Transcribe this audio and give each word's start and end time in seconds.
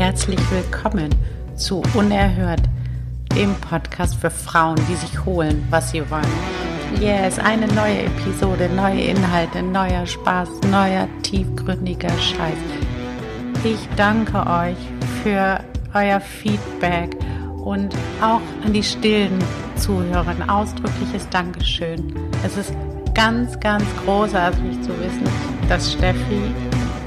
Herzlich 0.00 0.40
willkommen 0.50 1.14
zu 1.56 1.82
Unerhört, 1.92 2.62
dem 3.36 3.54
Podcast 3.56 4.14
für 4.14 4.30
Frauen, 4.30 4.76
die 4.88 4.94
sich 4.94 5.26
holen, 5.26 5.62
was 5.68 5.90
sie 5.90 6.00
wollen. 6.10 6.24
Yes, 6.98 7.38
eine 7.38 7.66
neue 7.66 8.04
Episode, 8.04 8.70
neue 8.74 9.02
Inhalte, 9.02 9.62
neuer 9.62 10.06
Spaß, 10.06 10.48
neuer 10.70 11.06
tiefgründiger 11.22 12.08
Scheiß. 12.18 12.56
Ich 13.62 13.78
danke 13.96 14.38
euch 14.38 14.78
für 15.22 15.60
euer 15.92 16.18
Feedback 16.18 17.14
und 17.62 17.94
auch 18.22 18.40
an 18.64 18.72
die 18.72 18.82
stillen 18.82 19.38
Zuhörer 19.76 20.28
ein 20.28 20.48
ausdrückliches 20.48 21.28
Dankeschön. 21.28 22.14
Es 22.42 22.56
ist 22.56 22.72
ganz, 23.12 23.60
ganz 23.60 23.84
großartig 24.06 24.80
zu 24.80 24.98
wissen, 24.98 25.28
dass 25.68 25.92
Steffi 25.92 26.54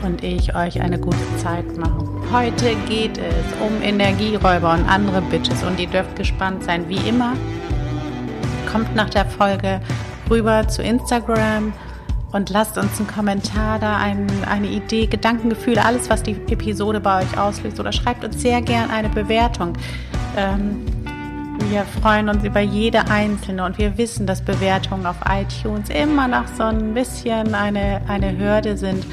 und 0.04 0.24
ich 0.24 0.56
euch 0.56 0.82
eine 0.82 1.00
gute 1.00 1.38
Zeit 1.38 1.78
machen. 1.78 2.10
Heute 2.32 2.76
geht 2.88 3.18
es 3.18 3.46
um 3.66 3.82
Energieräuber 3.82 4.74
und 4.74 4.88
andere 4.90 5.22
Bitches 5.22 5.64
und 5.64 5.80
ihr 5.80 5.88
dürft 5.88 6.16
gespannt 6.16 6.64
sein. 6.64 6.88
Wie 6.90 7.08
immer, 7.08 7.34
kommt 8.72 8.96
nach 8.96 9.10
der 9.10 9.26
Folge 9.26 9.82
rüber 10.30 10.68
zu 10.68 10.82
Instagram 10.82 11.74
und 12.32 12.50
lasst 12.50 12.78
uns 12.78 12.98
einen 12.98 13.08
Kommentar 13.08 13.80
da, 13.80 13.98
ein, 13.98 14.28
eine 14.50 14.68
Idee, 14.68 15.06
Gedankengefühle, 15.06 15.84
alles, 15.86 16.10
was 16.10 16.24
die 16.24 16.32
Episode 16.50 17.00
bei 17.00 17.22
euch 17.22 17.38
auslöst. 17.38 17.80
Oder 17.80 17.92
schreibt 17.92 18.24
uns 18.26 18.42
sehr 18.42 18.62
gern 18.62 18.90
eine 18.90 19.10
Bewertung. 19.10 19.74
Ähm, 20.36 20.86
wir 21.70 21.86
freuen 22.02 22.30
uns 22.30 22.44
über 22.44 22.60
jede 22.60 23.08
einzelne 23.08 23.64
und 23.64 23.78
wir 23.78 23.98
wissen, 23.98 24.26
dass 24.26 24.42
Bewertungen 24.42 25.06
auf 25.06 25.18
iTunes 25.30 25.90
immer 25.90 26.28
noch 26.28 26.48
so 26.58 26.64
ein 26.64 26.94
bisschen 26.94 27.54
eine, 27.54 28.02
eine 28.08 28.38
Hürde 28.38 28.76
sind. 28.76 29.06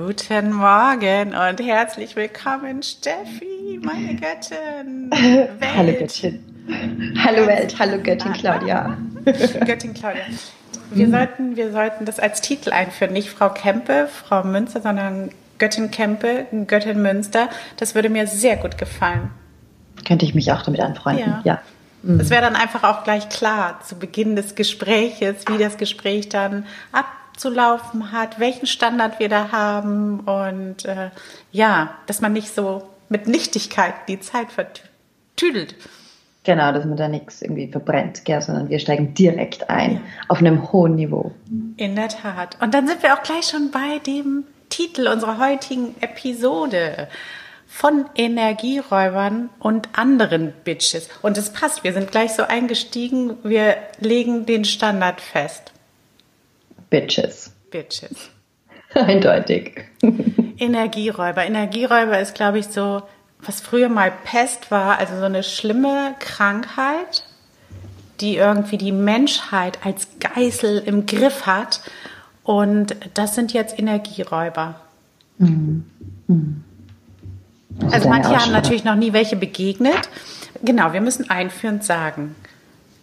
Guten 0.06 0.55
Morgen 0.55 1.34
und 1.34 1.61
herzlich 1.61 2.16
willkommen, 2.16 2.83
Steffi, 2.83 3.78
meine 3.83 4.15
Göttin. 4.15 5.11
Welt. 5.11 5.77
Hallo 5.77 5.93
Göttin. 5.93 7.15
Hallo 7.22 7.47
Welt, 7.47 7.78
hallo 7.78 7.99
Göttin 8.03 8.33
Claudia. 8.33 8.97
Göttin 9.66 9.93
Claudia. 9.93 10.22
Wir, 10.91 11.06
mhm. 11.06 11.10
sollten, 11.10 11.56
wir 11.56 11.71
sollten 11.71 12.06
das 12.06 12.19
als 12.19 12.41
Titel 12.41 12.72
einführen, 12.72 13.12
nicht 13.12 13.28
Frau 13.28 13.50
Kempe, 13.50 14.09
Frau 14.09 14.43
Münster, 14.43 14.81
sondern 14.81 15.33
Göttin 15.59 15.91
Kempe, 15.91 16.47
Göttin 16.66 17.03
Münster. 17.03 17.50
Das 17.77 17.94
würde 17.94 18.09
mir 18.09 18.27
sehr 18.27 18.56
gut 18.56 18.78
gefallen. 18.78 19.31
Könnte 20.06 20.25
ich 20.25 20.34
mich 20.34 20.50
auch 20.50 20.62
damit 20.62 20.81
anfreunden, 20.81 21.43
ja. 21.44 21.56
ja. 21.56 21.62
Mhm. 22.05 22.21
Es 22.21 22.31
wäre 22.31 22.41
dann 22.41 22.56
einfach 22.56 22.84
auch 22.84 23.05
gleich 23.05 23.28
klar 23.28 23.81
zu 23.84 23.97
Beginn 23.97 24.34
des 24.34 24.55
Gespräches, 24.55 25.44
wie 25.47 25.59
das 25.59 25.77
Gespräch 25.77 26.31
dann 26.31 26.65
ab 26.91 27.05
zu 27.41 27.49
laufen 27.49 28.12
hat, 28.12 28.39
welchen 28.39 28.67
Standard 28.67 29.19
wir 29.19 29.31
da 29.31 29.51
haben 29.51 30.21
und 30.21 30.84
äh, 30.84 31.11
ja, 31.53 31.95
dass 32.06 32.21
man 32.21 32.34
nicht 32.34 32.55
so 32.55 32.83
mit 33.09 33.27
Nichtigkeit 33.27 33.95
die 34.09 34.21
Zeit 34.21 34.49
vertüdelt. 34.53 35.75
Genau, 36.45 36.73
dass 36.73 36.84
man 36.84 36.97
da 36.97 37.09
nichts 37.09 37.41
irgendwie 37.43 37.69
verbrennt, 37.69 38.25
gell, 38.25 38.43
sondern 38.43 38.69
wir 38.69 38.78
steigen 38.78 39.15
direkt 39.15 39.71
ein 39.71 39.95
ja. 39.95 40.01
auf 40.28 40.39
einem 40.39 40.71
hohen 40.71 40.97
Niveau. 40.97 41.33
In 41.77 41.97
der 41.97 42.09
Tat. 42.09 42.59
Und 42.61 42.75
dann 42.75 42.87
sind 42.87 43.03
wir 43.03 43.15
auch 43.15 43.23
gleich 43.23 43.47
schon 43.47 43.71
bei 43.71 43.99
dem 44.07 44.45
Titel 44.69 45.09
unserer 45.09 45.39
heutigen 45.39 45.95
Episode 46.01 47.09
von 47.67 48.05
Energieräubern 48.17 49.49
und 49.59 49.89
anderen 49.99 50.53
Bitches. 50.65 51.09
Und 51.22 51.39
es 51.39 51.51
passt, 51.53 51.84
wir 51.84 51.93
sind 51.95 52.11
gleich 52.11 52.33
so 52.33 52.43
eingestiegen, 52.43 53.39
wir 53.43 53.77
legen 53.99 54.45
den 54.45 54.65
Standard 54.65 55.21
fest. 55.21 55.72
Bitches. 56.91 57.53
Bitches. 57.71 58.31
Eindeutig. 58.95 59.84
Energieräuber. 60.59 61.45
Energieräuber 61.45 62.21
ist, 62.21 62.34
glaube 62.34 62.59
ich, 62.59 62.67
so, 62.67 63.03
was 63.41 63.61
früher 63.61 63.89
mal 63.89 64.12
Pest 64.25 64.71
war, 64.71 64.99
also 64.99 65.17
so 65.19 65.25
eine 65.25 65.43
schlimme 65.43 66.15
Krankheit, 66.19 67.25
die 68.21 68.37
irgendwie 68.37 68.77
die 68.77 68.93
Menschheit 68.93 69.78
als 69.84 70.09
Geißel 70.19 70.83
im 70.84 71.06
Griff 71.06 71.47
hat. 71.47 71.81
Und 72.43 72.97
das 73.15 73.34
sind 73.34 73.53
jetzt 73.53 73.78
Energieräuber. 73.78 74.75
Mhm. 75.39 75.84
Mhm. 76.27 76.65
Also 77.91 78.09
manche 78.09 78.37
haben 78.37 78.53
natürlich 78.53 78.84
noch 78.84 78.97
nie 78.97 79.12
welche 79.12 79.37
begegnet. 79.37 80.09
Genau, 80.62 80.93
wir 80.93 81.01
müssen 81.01 81.31
einführend 81.31 81.84
sagen, 81.84 82.34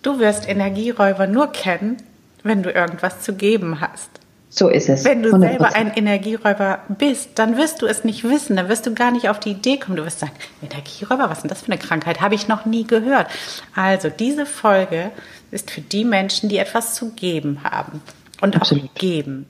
du 0.04 0.20
wirst 0.20 0.48
Energieräuber 0.48 1.26
nur 1.26 1.52
kennen, 1.52 1.98
wenn 2.48 2.64
du 2.64 2.72
irgendwas 2.72 3.22
zu 3.22 3.34
geben 3.34 3.82
hast. 3.82 4.10
So 4.50 4.70
ist 4.70 4.90
es. 4.90 5.04
Wenn 5.04 5.24
du 5.24 5.30
100%. 5.30 5.40
selber 5.40 5.76
ein 5.76 5.92
Energieräuber 5.94 6.80
bist, 6.98 7.32
dann 7.36 7.58
wirst 7.58 7.82
du 7.82 7.86
es 7.86 8.04
nicht 8.04 8.24
wissen, 8.24 8.56
dann 8.56 8.70
wirst 8.70 8.86
du 8.86 8.94
gar 8.94 9.12
nicht 9.12 9.30
auf 9.30 9.40
die 9.40 9.52
Idee 9.52 9.78
kommen. 9.78 9.98
Du 9.98 10.06
wirst 10.06 10.20
sagen, 10.20 10.32
Energieräuber, 10.64 11.30
was 11.30 11.40
ist 11.40 11.44
denn 11.44 11.50
das 11.50 11.62
für 11.62 11.72
eine 11.72 11.80
Krankheit? 11.80 12.22
Habe 12.22 12.36
ich 12.36 12.48
noch 12.48 12.66
nie 12.66 12.86
gehört. 12.86 13.28
Also 13.76 14.10
diese 14.10 14.46
Folge 14.46 15.12
ist 15.52 15.70
für 15.70 15.82
die 15.82 16.06
Menschen, 16.06 16.50
die 16.50 16.58
etwas 16.58 16.96
zu 16.96 17.12
geben 17.12 17.64
haben 17.64 18.02
und 18.42 18.56
Absolut. 18.56 18.86
auch 18.86 18.94
geben. 18.96 19.46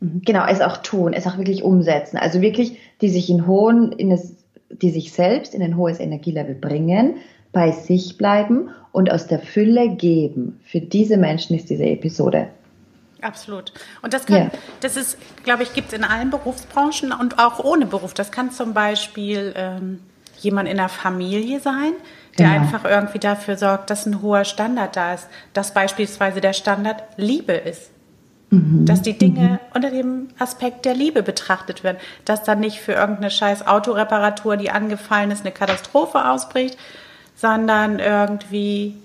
Mhm. 0.00 0.22
Genau, 0.24 0.44
es 0.46 0.60
auch 0.60 0.78
tun, 0.78 1.12
es 1.12 1.26
auch 1.26 1.38
wirklich 1.38 1.62
umsetzen. 1.62 2.18
Also 2.18 2.40
wirklich, 2.40 2.78
die 3.00 3.08
sich 3.08 3.30
in 3.30 3.46
hohen, 3.46 3.92
in 3.92 4.10
das, 4.10 4.34
die 4.70 4.90
sich 4.90 5.12
selbst 5.12 5.54
in 5.54 5.62
ein 5.62 5.76
hohes 5.76 5.98
Energielevel 5.98 6.54
bringen, 6.54 7.16
bei 7.54 7.70
sich 7.70 8.18
bleiben 8.18 8.68
und 8.92 9.10
aus 9.10 9.26
der 9.26 9.38
Fülle 9.38 9.88
geben. 9.88 10.60
Für 10.64 10.80
diese 10.80 11.16
Menschen 11.16 11.56
ist 11.56 11.70
diese 11.70 11.84
Episode. 11.84 12.48
Absolut. 13.22 13.72
Und 14.02 14.12
das 14.12 14.26
kann, 14.26 14.36
ja. 14.36 14.50
das 14.80 14.98
ist, 14.98 15.16
glaube 15.44 15.62
ich, 15.62 15.72
gibt 15.72 15.88
es 15.88 15.94
in 15.94 16.04
allen 16.04 16.30
Berufsbranchen 16.30 17.10
und 17.12 17.38
auch 17.38 17.58
ohne 17.64 17.86
Beruf. 17.86 18.12
Das 18.12 18.30
kann 18.30 18.50
zum 18.50 18.74
Beispiel 18.74 19.54
ähm, 19.56 20.00
jemand 20.40 20.68
in 20.68 20.76
der 20.76 20.90
Familie 20.90 21.58
sein, 21.58 21.92
der 22.38 22.48
genau. 22.48 22.60
einfach 22.60 22.84
irgendwie 22.84 23.18
dafür 23.18 23.56
sorgt, 23.56 23.88
dass 23.88 24.04
ein 24.04 24.20
hoher 24.20 24.44
Standard 24.44 24.94
da 24.94 25.14
ist, 25.14 25.26
dass 25.54 25.72
beispielsweise 25.72 26.42
der 26.42 26.52
Standard 26.52 27.02
Liebe 27.16 27.52
ist. 27.52 27.90
Mhm. 28.50 28.84
Dass 28.84 29.00
die 29.00 29.16
Dinge 29.16 29.40
mhm. 29.40 29.58
unter 29.74 29.90
dem 29.90 30.28
Aspekt 30.38 30.84
der 30.84 30.94
Liebe 30.94 31.22
betrachtet 31.22 31.82
werden. 31.82 31.98
Dass 32.26 32.42
dann 32.42 32.60
nicht 32.60 32.78
für 32.78 32.92
irgendeine 32.92 33.30
scheiß 33.30 33.66
Autoreparatur, 33.66 34.58
die 34.58 34.70
angefallen 34.70 35.30
ist, 35.30 35.40
eine 35.40 35.52
Katastrophe 35.52 36.28
ausbricht, 36.28 36.76
sondern 37.36 37.98
irgendwie, 37.98 38.96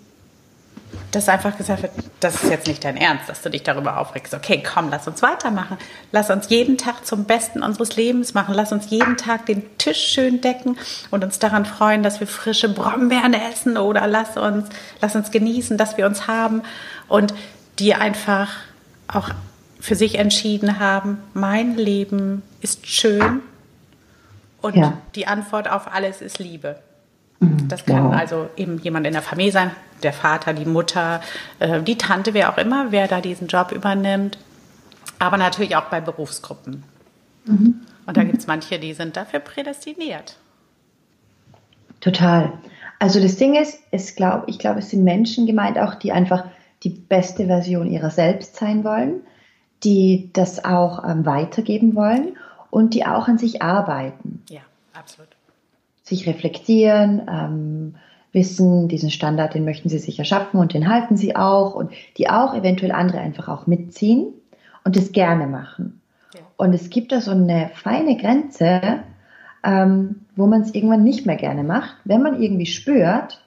dass 1.11 1.29
einfach 1.29 1.57
gesagt 1.57 1.83
wird, 1.83 1.91
das 2.19 2.43
ist 2.43 2.49
jetzt 2.49 2.67
nicht 2.67 2.83
dein 2.83 2.97
Ernst, 2.97 3.29
dass 3.29 3.41
du 3.41 3.49
dich 3.49 3.63
darüber 3.63 3.97
aufregst. 3.97 4.33
Okay, 4.33 4.63
komm, 4.63 4.89
lass 4.89 5.07
uns 5.07 5.21
weitermachen. 5.21 5.77
Lass 6.11 6.29
uns 6.29 6.49
jeden 6.49 6.77
Tag 6.77 7.05
zum 7.05 7.25
Besten 7.25 7.63
unseres 7.63 7.95
Lebens 7.95 8.33
machen. 8.33 8.53
Lass 8.53 8.71
uns 8.71 8.89
jeden 8.89 9.17
Tag 9.17 9.45
den 9.45 9.63
Tisch 9.77 10.07
schön 10.07 10.41
decken 10.41 10.77
und 11.11 11.23
uns 11.23 11.39
daran 11.39 11.65
freuen, 11.65 12.03
dass 12.03 12.19
wir 12.19 12.27
frische 12.27 12.69
Brombeeren 12.69 13.33
essen 13.33 13.77
oder 13.77 14.07
lass 14.07 14.37
uns, 14.37 14.67
lass 15.01 15.15
uns 15.15 15.31
genießen, 15.31 15.77
dass 15.77 15.97
wir 15.97 16.05
uns 16.05 16.27
haben 16.27 16.61
und 17.07 17.33
die 17.79 17.95
einfach 17.95 18.49
auch 19.07 19.29
für 19.79 19.95
sich 19.95 20.15
entschieden 20.15 20.79
haben, 20.79 21.19
mein 21.33 21.75
Leben 21.77 22.43
ist 22.61 22.85
schön 22.87 23.41
und 24.61 24.75
ja. 24.75 24.97
die 25.15 25.25
Antwort 25.25 25.69
auf 25.69 25.93
alles 25.93 26.21
ist 26.21 26.39
Liebe. 26.39 26.77
Mhm. 27.39 27.67
Das 27.67 27.85
kann 27.85 28.05
wow. 28.05 28.13
also 28.13 28.49
eben 28.57 28.79
jemand 28.79 29.07
in 29.07 29.13
der 29.13 29.21
Familie 29.21 29.51
sein, 29.51 29.71
der 30.03 30.13
Vater, 30.13 30.53
die 30.53 30.65
Mutter, 30.65 31.21
äh, 31.59 31.81
die 31.81 31.97
Tante, 31.97 32.33
wer 32.33 32.51
auch 32.51 32.57
immer, 32.57 32.91
wer 32.91 33.07
da 33.07 33.21
diesen 33.21 33.47
Job 33.47 33.71
übernimmt. 33.71 34.37
Aber 35.19 35.37
natürlich 35.37 35.75
auch 35.75 35.85
bei 35.85 36.01
Berufsgruppen. 36.01 36.83
Mhm. 37.45 37.81
Und 38.05 38.17
da 38.17 38.23
gibt 38.23 38.39
es 38.39 38.47
manche, 38.47 38.79
die 38.79 38.93
sind 38.93 39.17
dafür 39.17 39.39
prädestiniert. 39.39 40.37
Total. 41.99 42.53
Also 42.97 43.21
das 43.21 43.37
Ding 43.37 43.55
ist, 43.55 43.79
es 43.91 44.15
glaub, 44.15 44.47
ich 44.47 44.59
glaube, 44.59 44.79
es 44.79 44.89
sind 44.89 45.03
Menschen 45.03 45.45
gemeint 45.45 45.77
auch, 45.77 45.95
die 45.95 46.11
einfach 46.11 46.45
die 46.83 46.89
beste 46.89 47.45
Version 47.45 47.87
ihrer 47.87 48.09
selbst 48.09 48.55
sein 48.55 48.83
wollen, 48.83 49.21
die 49.83 50.29
das 50.33 50.63
auch 50.65 51.03
ähm, 51.07 51.25
weitergeben 51.25 51.95
wollen 51.95 52.37
und 52.69 52.93
die 52.93 53.05
auch 53.05 53.27
an 53.27 53.37
sich 53.37 53.61
arbeiten. 53.61 54.43
Ja, 54.49 54.61
absolut. 54.93 55.29
Sich 56.09 56.27
reflektieren, 56.27 57.21
ähm, 57.29 57.95
wissen, 58.31 58.87
diesen 58.87 59.09
Standard, 59.09 59.53
den 59.53 59.65
möchten 59.65 59.89
sie 59.89 59.99
sich 59.99 60.19
erschaffen 60.19 60.59
und 60.59 60.73
den 60.73 60.89
halten 60.89 61.17
sie 61.17 61.35
auch 61.35 61.75
und 61.75 61.91
die 62.17 62.29
auch 62.29 62.53
eventuell 62.53 62.91
andere 62.91 63.19
einfach 63.19 63.47
auch 63.47 63.67
mitziehen 63.67 64.33
und 64.83 64.95
das 64.95 65.11
gerne 65.11 65.47
machen. 65.47 66.01
Ja. 66.33 66.41
Und 66.57 66.73
es 66.73 66.89
gibt 66.89 67.11
da 67.11 67.21
so 67.21 67.31
eine 67.31 67.71
feine 67.73 68.17
Grenze, 68.17 68.81
ähm, 69.63 70.25
wo 70.35 70.45
man 70.45 70.61
es 70.61 70.73
irgendwann 70.73 71.03
nicht 71.03 71.25
mehr 71.25 71.35
gerne 71.35 71.63
macht, 71.63 71.95
wenn 72.05 72.21
man 72.21 72.41
irgendwie 72.41 72.65
spürt, 72.65 73.43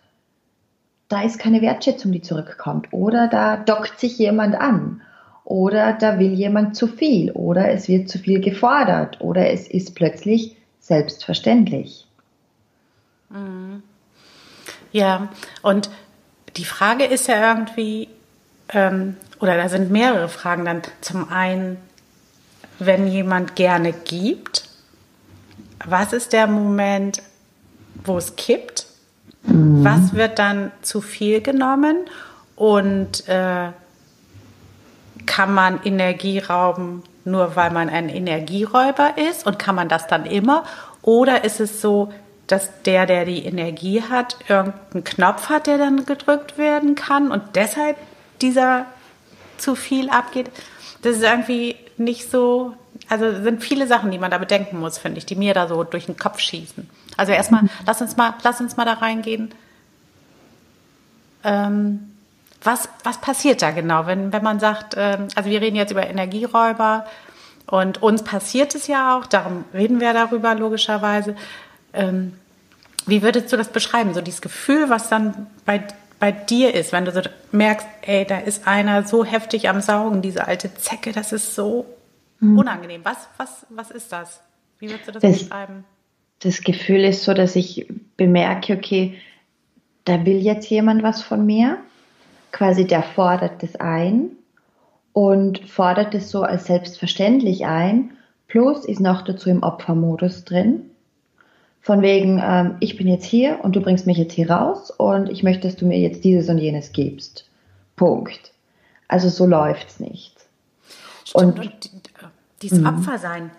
da 1.08 1.22
ist 1.22 1.38
keine 1.38 1.60
Wertschätzung, 1.60 2.10
die 2.12 2.22
zurückkommt 2.22 2.88
oder 2.92 3.28
da 3.28 3.56
dockt 3.56 4.00
sich 4.00 4.18
jemand 4.18 4.54
an 4.54 5.02
oder 5.44 5.92
da 5.92 6.18
will 6.18 6.32
jemand 6.32 6.74
zu 6.74 6.86
viel 6.86 7.30
oder 7.32 7.70
es 7.70 7.88
wird 7.88 8.08
zu 8.08 8.18
viel 8.18 8.40
gefordert 8.40 9.20
oder 9.20 9.50
es 9.50 9.68
ist 9.68 9.94
plötzlich 9.94 10.56
selbstverständlich. 10.80 12.06
Mhm. 13.32 13.82
Ja, 14.92 15.28
und 15.62 15.90
die 16.56 16.64
Frage 16.64 17.04
ist 17.04 17.28
ja 17.28 17.54
irgendwie, 17.54 18.08
ähm, 18.68 19.16
oder 19.40 19.56
da 19.56 19.68
sind 19.68 19.90
mehrere 19.90 20.28
Fragen 20.28 20.64
dann. 20.64 20.82
Zum 21.00 21.30
einen, 21.30 21.78
wenn 22.78 23.06
jemand 23.06 23.56
gerne 23.56 23.92
gibt, 23.92 24.68
was 25.84 26.12
ist 26.12 26.32
der 26.32 26.46
Moment, 26.46 27.22
wo 28.04 28.18
es 28.18 28.36
kippt? 28.36 28.86
Mhm. 29.44 29.84
Was 29.84 30.14
wird 30.14 30.38
dann 30.38 30.70
zu 30.82 31.00
viel 31.00 31.40
genommen? 31.40 31.96
Und 32.54 33.28
äh, 33.28 33.70
kann 35.26 35.54
man 35.54 35.82
Energie 35.82 36.38
rauben, 36.38 37.02
nur 37.24 37.56
weil 37.56 37.70
man 37.70 37.88
ein 37.88 38.08
Energieräuber 38.08 39.14
ist? 39.16 39.46
Und 39.46 39.58
kann 39.58 39.74
man 39.74 39.88
das 39.88 40.06
dann 40.06 40.26
immer? 40.26 40.64
Oder 41.00 41.44
ist 41.44 41.60
es 41.60 41.80
so, 41.80 42.12
dass 42.52 42.82
der, 42.82 43.06
der 43.06 43.24
die 43.24 43.46
Energie 43.46 44.02
hat, 44.02 44.36
irgendeinen 44.46 45.04
Knopf 45.04 45.48
hat, 45.48 45.66
der 45.66 45.78
dann 45.78 46.04
gedrückt 46.04 46.58
werden 46.58 46.96
kann 46.96 47.32
und 47.32 47.42
deshalb 47.54 47.96
dieser 48.42 48.84
zu 49.56 49.74
viel 49.74 50.10
abgeht. 50.10 50.50
Das 51.00 51.16
ist 51.16 51.22
irgendwie 51.22 51.76
nicht 51.96 52.30
so, 52.30 52.74
also 53.08 53.42
sind 53.42 53.64
viele 53.64 53.86
Sachen, 53.86 54.10
die 54.10 54.18
man 54.18 54.30
da 54.30 54.36
bedenken 54.36 54.78
muss, 54.78 54.98
finde 54.98 55.16
ich, 55.16 55.24
die 55.24 55.34
mir 55.34 55.54
da 55.54 55.66
so 55.66 55.82
durch 55.82 56.04
den 56.04 56.18
Kopf 56.18 56.40
schießen. 56.40 56.90
Also 57.16 57.32
erstmal, 57.32 57.62
lass 57.86 58.02
uns 58.02 58.18
mal, 58.18 58.34
lass 58.42 58.60
uns 58.60 58.76
mal 58.76 58.84
da 58.84 58.94
reingehen. 58.94 59.54
Ähm, 61.44 62.12
was, 62.62 62.90
was 63.02 63.18
passiert 63.18 63.62
da 63.62 63.70
genau, 63.70 64.06
wenn, 64.06 64.30
wenn 64.30 64.42
man 64.42 64.60
sagt, 64.60 64.94
ähm, 64.98 65.28
also 65.36 65.48
wir 65.48 65.62
reden 65.62 65.76
jetzt 65.76 65.90
über 65.90 66.06
Energieräuber 66.06 67.06
und 67.66 68.02
uns 68.02 68.22
passiert 68.22 68.74
es 68.74 68.88
ja 68.88 69.16
auch, 69.16 69.24
darum 69.24 69.64
reden 69.72 70.00
wir 70.00 70.12
darüber 70.12 70.54
logischerweise. 70.54 71.34
Ähm, 71.94 72.34
wie 73.06 73.22
würdest 73.22 73.52
du 73.52 73.56
das 73.56 73.68
beschreiben? 73.68 74.14
So 74.14 74.20
dieses 74.20 74.40
Gefühl, 74.40 74.88
was 74.88 75.08
dann 75.08 75.46
bei, 75.64 75.82
bei 76.18 76.32
dir 76.32 76.74
ist, 76.74 76.92
wenn 76.92 77.04
du 77.04 77.12
so 77.12 77.20
merkst, 77.50 77.86
ey, 78.02 78.24
da 78.24 78.38
ist 78.38 78.66
einer 78.66 79.04
so 79.04 79.24
heftig 79.24 79.68
am 79.68 79.80
Saugen, 79.80 80.22
diese 80.22 80.46
alte 80.46 80.74
Zecke, 80.74 81.12
das 81.12 81.32
ist 81.32 81.54
so 81.54 81.86
mhm. 82.40 82.58
unangenehm. 82.58 83.00
Was, 83.04 83.28
was, 83.36 83.66
was 83.70 83.90
ist 83.90 84.12
das? 84.12 84.40
Wie 84.78 84.88
würdest 84.88 85.08
du 85.08 85.12
das, 85.12 85.22
das 85.22 85.38
beschreiben? 85.38 85.84
Das 86.40 86.62
Gefühl 86.62 87.04
ist 87.04 87.24
so, 87.24 87.34
dass 87.34 87.56
ich 87.56 87.86
bemerke, 88.16 88.74
okay, 88.74 89.18
da 90.04 90.24
will 90.26 90.38
jetzt 90.38 90.68
jemand 90.68 91.02
was 91.02 91.22
von 91.22 91.46
mir. 91.46 91.78
Quasi 92.50 92.86
der 92.86 93.02
fordert 93.02 93.62
das 93.62 93.76
ein 93.76 94.30
und 95.12 95.60
fordert 95.68 96.14
es 96.14 96.30
so 96.30 96.42
als 96.42 96.66
selbstverständlich 96.66 97.66
ein. 97.66 98.12
Plus 98.48 98.84
ist 98.84 99.00
noch 99.00 99.22
dazu 99.22 99.48
im 99.48 99.62
Opfermodus 99.62 100.44
drin. 100.44 100.90
Von 101.82 102.00
wegen, 102.00 102.40
ähm, 102.42 102.76
ich 102.78 102.96
bin 102.96 103.08
jetzt 103.08 103.24
hier 103.24 103.58
und 103.62 103.74
du 103.74 103.80
bringst 103.80 104.06
mich 104.06 104.16
jetzt 104.16 104.32
hier 104.32 104.48
raus 104.50 104.90
und 104.90 105.28
ich 105.28 105.42
möchte, 105.42 105.66
dass 105.66 105.76
du 105.76 105.84
mir 105.84 105.98
jetzt 105.98 106.22
dieses 106.22 106.48
und 106.48 106.58
jenes 106.58 106.92
gibst. 106.92 107.48
Punkt. 107.96 108.52
Also 109.08 109.28
so 109.28 109.46
läuft's 109.46 109.98
nicht. 109.98 110.32
Stimmt, 111.24 111.58
und, 111.58 111.66
und 111.66 111.90
dieses 112.62 112.78
mhm. 112.78 112.86
Opfersein, 112.86 113.50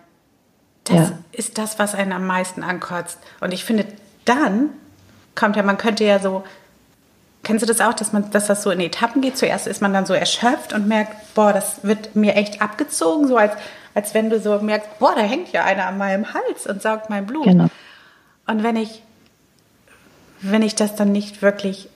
das 0.84 1.10
ja. 1.10 1.18
ist 1.32 1.58
das, 1.58 1.78
was 1.78 1.94
einen 1.94 2.12
am 2.12 2.26
meisten 2.26 2.62
ankotzt. 2.62 3.18
Und 3.40 3.52
ich 3.52 3.64
finde, 3.64 3.84
dann 4.24 4.70
kommt 5.34 5.56
ja, 5.56 5.62
man 5.62 5.76
könnte 5.76 6.04
ja 6.04 6.18
so, 6.18 6.44
kennst 7.42 7.62
du 7.62 7.66
das 7.66 7.80
auch, 7.80 7.94
dass 7.94 8.12
man, 8.12 8.30
dass 8.30 8.46
das 8.46 8.62
so 8.62 8.70
in 8.70 8.80
Etappen 8.80 9.20
geht? 9.20 9.36
Zuerst 9.36 9.66
ist 9.66 9.82
man 9.82 9.92
dann 9.92 10.06
so 10.06 10.14
erschöpft 10.14 10.72
und 10.72 10.88
merkt, 10.88 11.34
boah, 11.34 11.52
das 11.52 11.84
wird 11.84 12.16
mir 12.16 12.36
echt 12.36 12.62
abgezogen, 12.62 13.28
so 13.28 13.36
als, 13.36 13.52
als 13.94 14.14
wenn 14.14 14.30
du 14.30 14.40
so 14.40 14.58
merkst, 14.60 14.98
boah, 14.98 15.14
da 15.14 15.22
hängt 15.22 15.52
ja 15.52 15.64
einer 15.64 15.86
an 15.86 15.98
meinem 15.98 16.32
Hals 16.32 16.66
und 16.66 16.80
saugt 16.80 17.10
mein 17.10 17.26
Blut. 17.26 17.44
Genau. 17.44 17.68
Und 18.46 18.62
wenn 18.62 18.76
ich, 18.76 19.02
wenn 20.40 20.62
ich 20.62 20.74
das 20.74 20.96
dann 20.96 21.12
nicht 21.12 21.42
wirklich 21.42 21.88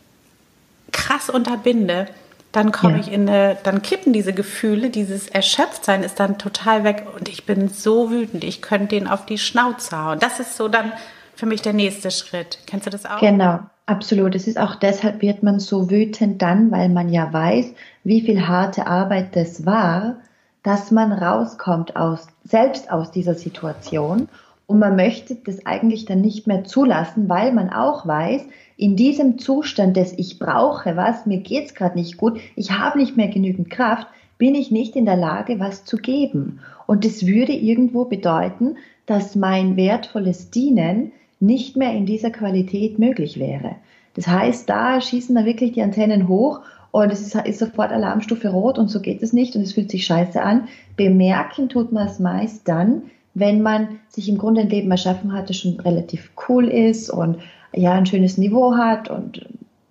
krass 0.92 1.30
unterbinde, 1.30 2.06
dann 2.52 2.72
komme 2.72 2.94
ja. 2.94 3.00
ich 3.00 3.12
in 3.12 3.28
eine, 3.28 3.56
dann 3.62 3.82
kippen 3.82 4.12
diese 4.12 4.32
Gefühle, 4.32 4.90
dieses 4.90 5.28
Erschöpftsein 5.28 6.02
ist 6.02 6.18
dann 6.18 6.38
total 6.38 6.82
weg 6.82 7.06
und 7.14 7.28
ich 7.28 7.44
bin 7.44 7.68
so 7.68 8.10
wütend, 8.10 8.42
ich 8.42 8.62
könnte 8.62 8.96
den 8.96 9.06
auf 9.06 9.26
die 9.26 9.38
Schnauze 9.38 10.02
hauen. 10.02 10.18
Das 10.18 10.40
ist 10.40 10.56
so 10.56 10.68
dann 10.68 10.92
für 11.34 11.46
mich 11.46 11.62
der 11.62 11.74
nächste 11.74 12.10
Schritt. 12.10 12.58
Kennst 12.66 12.86
du 12.86 12.90
das 12.90 13.04
auch? 13.04 13.20
Genau, 13.20 13.60
absolut. 13.86 14.34
Es 14.34 14.48
ist 14.48 14.58
auch 14.58 14.76
deshalb 14.76 15.20
wird 15.20 15.42
man 15.42 15.60
so 15.60 15.90
wütend 15.90 16.40
dann, 16.40 16.70
weil 16.70 16.88
man 16.88 17.10
ja 17.10 17.32
weiß, 17.32 17.66
wie 18.02 18.22
viel 18.22 18.48
harte 18.48 18.86
Arbeit 18.86 19.36
das 19.36 19.66
war, 19.66 20.16
dass 20.62 20.90
man 20.90 21.12
rauskommt 21.12 21.96
aus, 21.96 22.26
selbst 22.44 22.90
aus 22.90 23.10
dieser 23.10 23.34
Situation 23.34 24.28
und 24.68 24.78
man 24.78 24.96
möchte 24.96 25.34
das 25.34 25.64
eigentlich 25.64 26.04
dann 26.04 26.20
nicht 26.20 26.46
mehr 26.46 26.62
zulassen, 26.62 27.28
weil 27.28 27.52
man 27.52 27.70
auch 27.70 28.06
weiß, 28.06 28.42
in 28.76 28.96
diesem 28.96 29.38
Zustand 29.38 29.96
des 29.96 30.12
Ich 30.16 30.38
brauche 30.38 30.94
was, 30.94 31.24
mir 31.24 31.38
geht's 31.38 31.74
gerade 31.74 31.98
nicht 31.98 32.18
gut, 32.18 32.38
ich 32.54 32.70
habe 32.72 32.98
nicht 32.98 33.16
mehr 33.16 33.28
genügend 33.28 33.70
Kraft, 33.70 34.06
bin 34.36 34.54
ich 34.54 34.70
nicht 34.70 34.94
in 34.94 35.06
der 35.06 35.16
Lage, 35.16 35.58
was 35.58 35.86
zu 35.86 35.96
geben. 35.96 36.60
Und 36.86 37.06
das 37.06 37.26
würde 37.26 37.54
irgendwo 37.54 38.04
bedeuten, 38.04 38.76
dass 39.06 39.34
mein 39.34 39.76
wertvolles 39.76 40.50
Dienen 40.50 41.12
nicht 41.40 41.78
mehr 41.78 41.94
in 41.94 42.04
dieser 42.04 42.30
Qualität 42.30 42.98
möglich 42.98 43.40
wäre. 43.40 43.76
Das 44.14 44.28
heißt, 44.28 44.68
da 44.68 45.00
schießen 45.00 45.34
da 45.34 45.46
wirklich 45.46 45.72
die 45.72 45.82
Antennen 45.82 46.28
hoch 46.28 46.60
und 46.90 47.10
es 47.10 47.22
ist, 47.22 47.34
ist, 47.34 47.58
sofort 47.58 47.90
Alarmstufe 47.90 48.50
rot 48.50 48.78
und 48.78 48.88
so 48.88 49.00
geht 49.00 49.22
es 49.22 49.32
nicht 49.32 49.56
und 49.56 49.62
es 49.62 49.72
fühlt 49.72 49.90
sich 49.90 50.04
scheiße 50.04 50.42
an. 50.42 50.68
Bemerken 50.94 51.70
tut 51.70 51.90
man 51.90 52.06
es 52.06 52.18
meist 52.18 52.68
dann, 52.68 53.04
wenn 53.34 53.62
man 53.62 54.00
sich 54.08 54.28
im 54.28 54.38
Grunde 54.38 54.62
ein 54.62 54.70
Leben 54.70 54.90
erschaffen 54.90 55.32
hat, 55.32 55.48
das 55.48 55.56
schon 55.56 55.78
relativ 55.80 56.30
cool 56.48 56.68
ist 56.68 57.10
und 57.10 57.38
ja 57.72 57.92
ein 57.92 58.06
schönes 58.06 58.38
Niveau 58.38 58.76
hat 58.76 59.10
und 59.10 59.46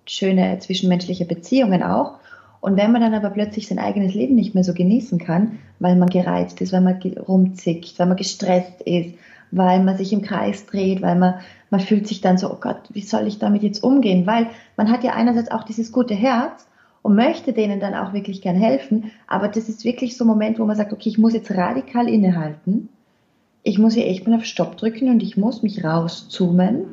schöne 0.06 0.58
zwischenmenschliche 0.58 1.24
Beziehungen 1.24 1.82
auch. 1.82 2.14
Und 2.60 2.76
wenn 2.76 2.90
man 2.90 3.00
dann 3.00 3.14
aber 3.14 3.30
plötzlich 3.30 3.68
sein 3.68 3.78
eigenes 3.78 4.14
Leben 4.14 4.34
nicht 4.34 4.54
mehr 4.54 4.64
so 4.64 4.74
genießen 4.74 5.18
kann, 5.18 5.58
weil 5.78 5.96
man 5.96 6.08
gereizt 6.08 6.60
ist, 6.60 6.72
weil 6.72 6.80
man 6.80 7.00
rumzickt, 7.28 7.98
weil 7.98 8.06
man 8.06 8.16
gestresst 8.16 8.82
ist, 8.82 9.14
weil 9.50 9.82
man 9.82 9.96
sich 9.96 10.12
im 10.12 10.22
Kreis 10.22 10.66
dreht, 10.66 11.00
weil 11.00 11.16
man, 11.16 11.34
man 11.70 11.80
fühlt 11.80 12.08
sich 12.08 12.20
dann 12.20 12.36
so, 12.36 12.50
oh 12.50 12.58
Gott, 12.60 12.80
wie 12.90 13.02
soll 13.02 13.26
ich 13.26 13.38
damit 13.38 13.62
jetzt 13.62 13.82
umgehen? 13.82 14.26
Weil 14.26 14.48
man 14.76 14.90
hat 14.90 15.04
ja 15.04 15.12
einerseits 15.12 15.50
auch 15.50 15.62
dieses 15.62 15.92
gute 15.92 16.14
Herz 16.14 16.66
und 17.02 17.14
möchte 17.14 17.52
denen 17.52 17.80
dann 17.80 17.94
auch 17.94 18.12
wirklich 18.12 18.42
gern 18.42 18.56
helfen, 18.56 19.12
aber 19.28 19.48
das 19.48 19.68
ist 19.68 19.84
wirklich 19.84 20.16
so 20.16 20.24
ein 20.24 20.28
Moment, 20.28 20.58
wo 20.58 20.64
man 20.64 20.76
sagt, 20.76 20.92
okay, 20.92 21.08
ich 21.08 21.16
muss 21.16 21.32
jetzt 21.32 21.50
radikal 21.52 22.08
innehalten 22.08 22.88
ich 23.68 23.78
muss 23.78 23.92
hier 23.92 24.06
echt 24.06 24.26
mal 24.26 24.36
auf 24.36 24.46
Stopp 24.46 24.78
drücken 24.78 25.10
und 25.10 25.22
ich 25.22 25.36
muss 25.36 25.62
mich 25.62 25.84
rauszoomen 25.84 26.86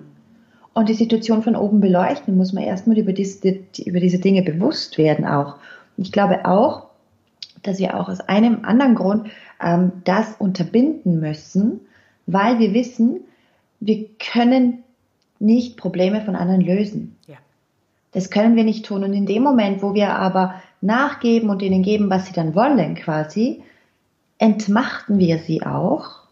und 0.74 0.90
die 0.90 0.94
Situation 0.94 1.42
von 1.42 1.56
oben 1.56 1.80
beleuchten, 1.80 2.36
muss 2.36 2.52
man 2.52 2.66
erstmal 2.66 2.98
über 2.98 3.14
diese, 3.14 3.60
über 3.86 4.02
diese 4.02 4.20
Dinge 4.20 4.42
bewusst 4.42 4.98
werden 4.98 5.26
auch. 5.26 5.56
Und 5.96 6.06
ich 6.06 6.12
glaube 6.12 6.44
auch, 6.46 6.88
dass 7.64 7.80
wir 7.80 7.98
auch 7.98 8.10
aus 8.10 8.20
einem 8.20 8.66
anderen 8.66 8.96
Grund 8.96 9.30
ähm, 9.64 9.94
das 10.04 10.36
unterbinden 10.38 11.22
müssen, 11.22 11.80
weil 12.26 12.60
wir 12.60 12.74
wissen, 12.74 13.22
wir 13.80 14.10
können 14.20 14.84
nicht 15.40 15.78
Probleme 15.78 16.26
von 16.26 16.36
anderen 16.36 16.60
lösen. 16.60 17.16
Ja. 17.26 17.38
Das 18.12 18.30
können 18.30 18.58
wir 18.58 18.66
nicht 18.66 18.86
tun. 18.86 19.06
Und 19.06 19.14
in 19.14 19.26
dem 19.26 19.44
Moment, 19.44 19.82
wo 19.82 19.94
wir 19.94 20.10
aber 20.10 20.56
nachgeben 20.82 21.50
und 21.50 21.62
ihnen 21.62 21.84
geben, 21.84 22.10
was 22.10 22.26
sie 22.26 22.34
dann 22.34 22.54
wollen, 22.54 22.96
quasi, 22.96 23.64
entmachten 24.40 25.20
wir 25.20 25.40
sie 25.40 25.66
auch 25.66 26.25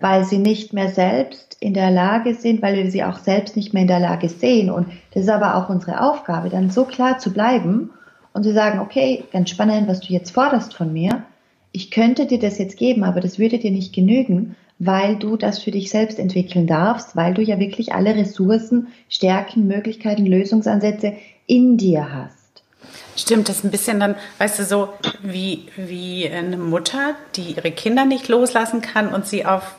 weil 0.00 0.24
sie 0.24 0.38
nicht 0.38 0.72
mehr 0.72 0.88
selbst 0.88 1.56
in 1.60 1.74
der 1.74 1.90
Lage 1.90 2.34
sind, 2.34 2.62
weil 2.62 2.76
wir 2.76 2.90
sie 2.90 3.04
auch 3.04 3.18
selbst 3.18 3.56
nicht 3.56 3.74
mehr 3.74 3.82
in 3.82 3.88
der 3.88 4.00
Lage 4.00 4.28
sehen. 4.28 4.70
Und 4.70 4.88
das 5.12 5.24
ist 5.24 5.28
aber 5.28 5.56
auch 5.56 5.68
unsere 5.68 6.00
Aufgabe, 6.00 6.48
dann 6.48 6.70
so 6.70 6.84
klar 6.84 7.18
zu 7.18 7.32
bleiben 7.32 7.90
und 8.32 8.44
zu 8.44 8.52
sagen, 8.52 8.80
okay, 8.80 9.24
ganz 9.32 9.50
spannend, 9.50 9.88
was 9.88 10.00
du 10.00 10.12
jetzt 10.12 10.30
forderst 10.30 10.74
von 10.74 10.92
mir. 10.92 11.24
Ich 11.72 11.90
könnte 11.90 12.26
dir 12.26 12.38
das 12.38 12.58
jetzt 12.58 12.76
geben, 12.78 13.04
aber 13.04 13.20
das 13.20 13.38
würde 13.38 13.58
dir 13.58 13.70
nicht 13.70 13.94
genügen, 13.94 14.56
weil 14.78 15.16
du 15.16 15.36
das 15.36 15.58
für 15.58 15.70
dich 15.70 15.90
selbst 15.90 16.18
entwickeln 16.18 16.66
darfst, 16.66 17.14
weil 17.14 17.34
du 17.34 17.42
ja 17.42 17.60
wirklich 17.60 17.92
alle 17.92 18.16
Ressourcen, 18.16 18.88
Stärken, 19.08 19.66
Möglichkeiten, 19.66 20.26
Lösungsansätze 20.26 21.12
in 21.46 21.76
dir 21.76 22.12
hast. 22.12 22.39
Stimmt, 23.16 23.48
das 23.48 23.58
ist 23.58 23.64
ein 23.64 23.70
bisschen 23.70 24.00
dann, 24.00 24.14
weißt 24.38 24.58
du, 24.58 24.64
so 24.64 24.92
wie, 25.20 25.68
wie 25.76 26.28
eine 26.28 26.56
Mutter, 26.56 27.14
die 27.36 27.52
ihre 27.52 27.70
Kinder 27.70 28.04
nicht 28.04 28.28
loslassen 28.28 28.80
kann 28.80 29.08
und 29.08 29.26
sie 29.26 29.44
auf 29.44 29.74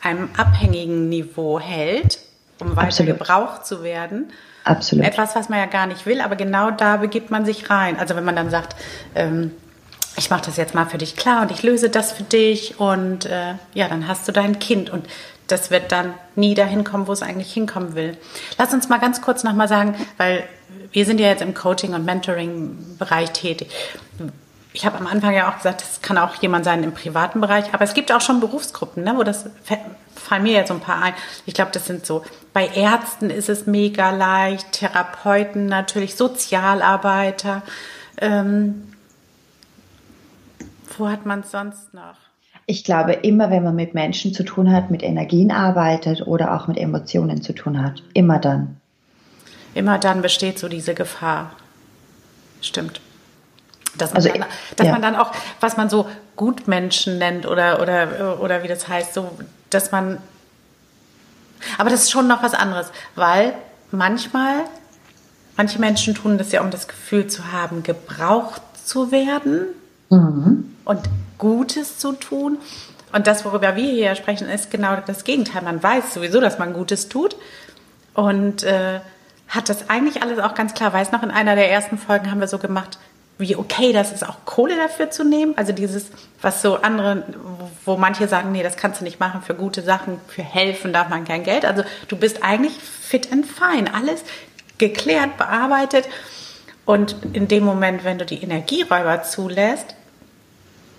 einem 0.00 0.28
abhängigen 0.36 1.08
Niveau 1.08 1.58
hält, 1.58 2.18
um 2.60 2.76
weiter 2.76 2.88
Absolut. 2.88 3.18
gebraucht 3.18 3.66
zu 3.66 3.82
werden. 3.82 4.32
Absolut. 4.64 5.04
Etwas, 5.04 5.34
was 5.34 5.48
man 5.48 5.58
ja 5.58 5.66
gar 5.66 5.86
nicht 5.86 6.06
will, 6.06 6.20
aber 6.20 6.36
genau 6.36 6.70
da 6.70 6.98
begibt 6.98 7.30
man 7.30 7.44
sich 7.44 7.68
rein. 7.70 7.98
Also 7.98 8.16
wenn 8.16 8.24
man 8.24 8.36
dann 8.36 8.50
sagt, 8.50 8.76
ähm, 9.14 9.50
ich 10.16 10.30
mache 10.30 10.42
das 10.46 10.56
jetzt 10.56 10.74
mal 10.74 10.86
für 10.86 10.98
dich 10.98 11.16
klar 11.16 11.42
und 11.42 11.50
ich 11.50 11.62
löse 11.62 11.90
das 11.90 12.12
für 12.12 12.22
dich 12.22 12.78
und 12.78 13.26
äh, 13.26 13.54
ja, 13.74 13.88
dann 13.88 14.06
hast 14.06 14.28
du 14.28 14.32
dein 14.32 14.58
Kind 14.58 14.90
und 14.90 15.06
das 15.48 15.70
wird 15.70 15.92
dann 15.92 16.14
nie 16.36 16.54
dahin 16.54 16.84
kommen, 16.84 17.06
wo 17.06 17.12
es 17.12 17.22
eigentlich 17.22 17.52
hinkommen 17.52 17.94
will. 17.94 18.16
Lass 18.56 18.72
uns 18.72 18.88
mal 18.88 18.98
ganz 18.98 19.20
kurz 19.20 19.44
nochmal 19.44 19.68
sagen, 19.68 19.94
weil 20.16 20.44
wir 20.92 21.04
sind 21.04 21.20
ja 21.20 21.28
jetzt 21.28 21.42
im 21.42 21.54
Coaching- 21.54 21.94
und 21.94 22.04
Mentoring-Bereich 22.04 23.30
tätig. 23.32 23.68
Ich 24.72 24.84
habe 24.84 24.98
am 24.98 25.06
Anfang 25.06 25.34
ja 25.34 25.48
auch 25.48 25.56
gesagt, 25.56 25.82
das 25.82 26.02
kann 26.02 26.18
auch 26.18 26.34
jemand 26.42 26.64
sein 26.64 26.82
im 26.82 26.92
privaten 26.92 27.40
Bereich, 27.40 27.72
aber 27.72 27.84
es 27.84 27.94
gibt 27.94 28.10
auch 28.10 28.20
schon 28.20 28.40
Berufsgruppen, 28.40 29.04
ne, 29.04 29.14
wo 29.16 29.22
das 29.22 29.46
fallen 30.14 30.42
mir 30.42 30.52
jetzt 30.52 30.68
so 30.68 30.74
ein 30.74 30.80
paar 30.80 31.02
ein. 31.02 31.14
Ich 31.46 31.54
glaube, 31.54 31.70
das 31.72 31.86
sind 31.86 32.04
so, 32.04 32.24
bei 32.52 32.66
Ärzten 32.66 33.30
ist 33.30 33.48
es 33.48 33.66
mega 33.66 34.10
leicht, 34.10 34.72
Therapeuten 34.72 35.66
natürlich, 35.66 36.16
Sozialarbeiter. 36.16 37.62
Ähm, 38.20 38.94
wo 40.98 41.08
hat 41.08 41.26
man 41.26 41.40
es 41.40 41.50
sonst 41.50 41.92
noch? 41.94 42.16
Ich 42.66 42.84
glaube, 42.84 43.12
immer 43.12 43.50
wenn 43.50 43.62
man 43.62 43.76
mit 43.76 43.94
Menschen 43.94 44.32
zu 44.32 44.42
tun 44.42 44.72
hat, 44.72 44.90
mit 44.90 45.02
Energien 45.02 45.50
arbeitet 45.50 46.26
oder 46.26 46.54
auch 46.54 46.66
mit 46.66 46.78
Emotionen 46.78 47.42
zu 47.42 47.52
tun 47.52 47.82
hat, 47.82 48.02
immer 48.14 48.38
dann. 48.38 48.80
Immer 49.74 49.98
dann 49.98 50.22
besteht 50.22 50.58
so 50.58 50.68
diese 50.68 50.94
Gefahr. 50.94 51.52
Stimmt. 52.60 53.00
Dass 53.96 54.10
man, 54.10 54.16
also, 54.16 54.28
dann, 54.28 54.44
dass 54.76 54.86
ja. 54.86 54.92
man 54.92 55.02
dann 55.02 55.16
auch, 55.16 55.30
was 55.60 55.76
man 55.76 55.88
so 55.88 56.08
Gutmenschen 56.36 57.18
nennt 57.18 57.46
oder, 57.46 57.80
oder, 57.80 58.40
oder 58.40 58.62
wie 58.62 58.68
das 58.68 58.88
heißt, 58.88 59.14
so, 59.14 59.30
dass 59.70 59.92
man. 59.92 60.18
Aber 61.78 61.90
das 61.90 62.02
ist 62.02 62.10
schon 62.10 62.26
noch 62.26 62.42
was 62.42 62.54
anderes, 62.54 62.90
weil 63.14 63.54
manchmal, 63.90 64.64
manche 65.56 65.78
Menschen 65.78 66.14
tun 66.14 66.38
das 66.38 66.50
ja, 66.52 66.60
um 66.60 66.70
das 66.70 66.88
Gefühl 66.88 67.28
zu 67.28 67.52
haben, 67.52 67.82
gebraucht 67.82 68.62
zu 68.84 69.12
werden. 69.12 69.66
Mhm 70.10 70.74
und 70.84 71.00
Gutes 71.38 71.98
zu 71.98 72.12
tun. 72.12 72.58
Und 73.12 73.26
das, 73.26 73.44
worüber 73.44 73.76
wir 73.76 73.84
hier 73.84 74.14
sprechen, 74.14 74.48
ist 74.48 74.70
genau 74.70 74.96
das 75.06 75.24
Gegenteil. 75.24 75.62
Man 75.62 75.82
weiß 75.82 76.14
sowieso, 76.14 76.40
dass 76.40 76.58
man 76.58 76.72
Gutes 76.72 77.08
tut 77.08 77.36
und 78.12 78.62
äh, 78.64 79.00
hat 79.48 79.68
das 79.68 79.90
eigentlich 79.90 80.22
alles 80.22 80.38
auch 80.38 80.54
ganz 80.54 80.74
klar. 80.74 80.92
Weiß 80.92 81.12
noch, 81.12 81.22
in 81.22 81.30
einer 81.30 81.54
der 81.54 81.70
ersten 81.70 81.98
Folgen 81.98 82.30
haben 82.30 82.40
wir 82.40 82.48
so 82.48 82.58
gemacht, 82.58 82.98
wie 83.38 83.56
okay 83.56 83.92
das 83.92 84.12
ist, 84.12 84.26
auch 84.26 84.44
Kohle 84.44 84.76
dafür 84.76 85.10
zu 85.10 85.24
nehmen. 85.24 85.54
Also 85.56 85.72
dieses, 85.72 86.06
was 86.40 86.62
so 86.62 86.76
andere, 86.76 87.24
wo 87.84 87.96
manche 87.96 88.28
sagen, 88.28 88.52
nee, 88.52 88.62
das 88.62 88.76
kannst 88.76 89.00
du 89.00 89.04
nicht 89.04 89.18
machen 89.18 89.42
für 89.42 89.54
gute 89.54 89.82
Sachen, 89.82 90.20
für 90.28 90.42
helfen 90.42 90.92
darf 90.92 91.08
man 91.08 91.24
kein 91.24 91.42
Geld. 91.42 91.64
Also 91.64 91.82
du 92.08 92.16
bist 92.16 92.42
eigentlich 92.42 92.74
fit 92.78 93.32
and 93.32 93.46
fine, 93.46 93.92
alles 93.92 94.22
geklärt, 94.78 95.36
bearbeitet. 95.36 96.08
Und 96.84 97.16
in 97.32 97.48
dem 97.48 97.64
Moment, 97.64 98.04
wenn 98.04 98.18
du 98.18 98.26
die 98.26 98.42
Energieräuber 98.42 99.22
zulässt, 99.22 99.96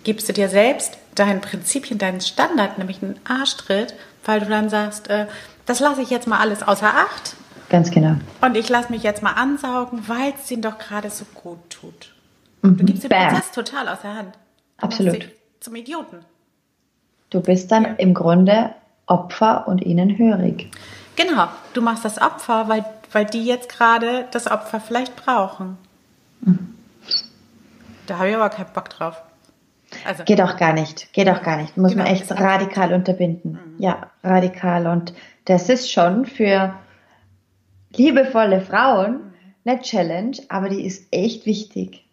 gibst 0.04 0.28
du 0.28 0.34
dir 0.34 0.50
selbst 0.50 0.98
deinen 1.16 1.42
Prinzipien, 1.42 1.98
deinen 1.98 2.22
Standard, 2.22 2.78
nämlich 2.78 3.02
einen 3.02 3.20
Arschtritt, 3.24 3.94
weil 4.26 4.42
du 4.42 4.48
dann 4.48 4.70
sagst, 4.70 5.10
äh, 5.10 5.28
das 5.66 5.80
lasse 5.80 6.02
ich 6.02 6.10
jetzt 6.10 6.28
mal 6.28 6.40
alles 6.40 6.64
außer 6.64 6.88
Acht. 6.88 7.36
Ganz 7.76 7.92
genau. 7.92 8.16
Und 8.40 8.56
ich 8.56 8.70
lasse 8.70 8.90
mich 8.90 9.04
jetzt 9.04 9.22
mal 9.22 9.34
ansaugen, 9.34 10.08
weil 10.08 10.34
es 10.34 10.50
ihnen 10.50 10.62
doch 10.62 10.78
gerade 10.78 11.10
so 11.10 11.26
gut 11.34 11.70
tut. 11.70 12.16
Mhm. 12.62 12.78
Du 12.78 12.86
gibst 12.86 13.04
den 13.04 13.10
Bam. 13.10 13.28
Prozess 13.28 13.52
total 13.52 13.90
aus 13.90 14.00
der 14.02 14.16
Hand. 14.16 14.34
Du 14.78 14.86
Absolut. 14.86 15.30
Zum 15.60 15.76
Idioten. 15.76 16.20
Du 17.32 17.42
bist 17.42 17.70
dann 17.74 17.84
ja. 17.84 17.94
im 17.98 18.14
Grunde 18.14 18.70
Opfer 19.08 19.68
und 19.68 19.84
ihnen 19.84 20.18
hörig. 20.18 20.72
Genau, 21.18 21.50
du 21.74 21.82
machst 21.82 22.06
das 22.06 22.22
Opfer, 22.22 22.70
weil, 22.70 22.86
weil 23.12 23.26
die 23.26 23.44
jetzt 23.44 23.68
gerade 23.68 24.26
das 24.32 24.50
Opfer 24.50 24.80
vielleicht 24.80 25.18
brauchen. 25.18 25.78
Mhm. 26.40 26.76
Da 28.08 28.20
habe 28.20 28.30
ich 28.30 28.36
aber 28.38 28.52
keinen 28.52 28.72
Bock 28.72 28.88
drauf. 28.88 29.22
Also. 30.06 30.24
Geht 30.24 30.40
auch 30.40 30.56
gar 30.56 30.72
nicht. 30.72 31.12
Geht 31.12 31.28
auch 31.28 31.44
gar 31.44 31.58
nicht. 31.58 31.76
Muss 31.76 31.92
genau, 31.92 32.06
man 32.06 32.14
echt 32.14 32.32
radikal 32.32 32.94
unterbinden. 32.94 33.52
Mhm. 33.52 33.84
Ja, 33.84 34.12
radikal. 34.24 34.88
Und 34.88 35.14
das 35.44 35.68
ist 35.68 35.92
schon 35.92 36.26
für 36.26 36.74
liebevolle 37.98 38.62
Frauen 38.62 39.22
eine 39.66 39.82
Challenge, 39.82 40.38
aber 40.50 40.70
die 40.70 40.86
ist 40.86 41.08
echt 41.12 41.46
wichtig. 41.46 42.06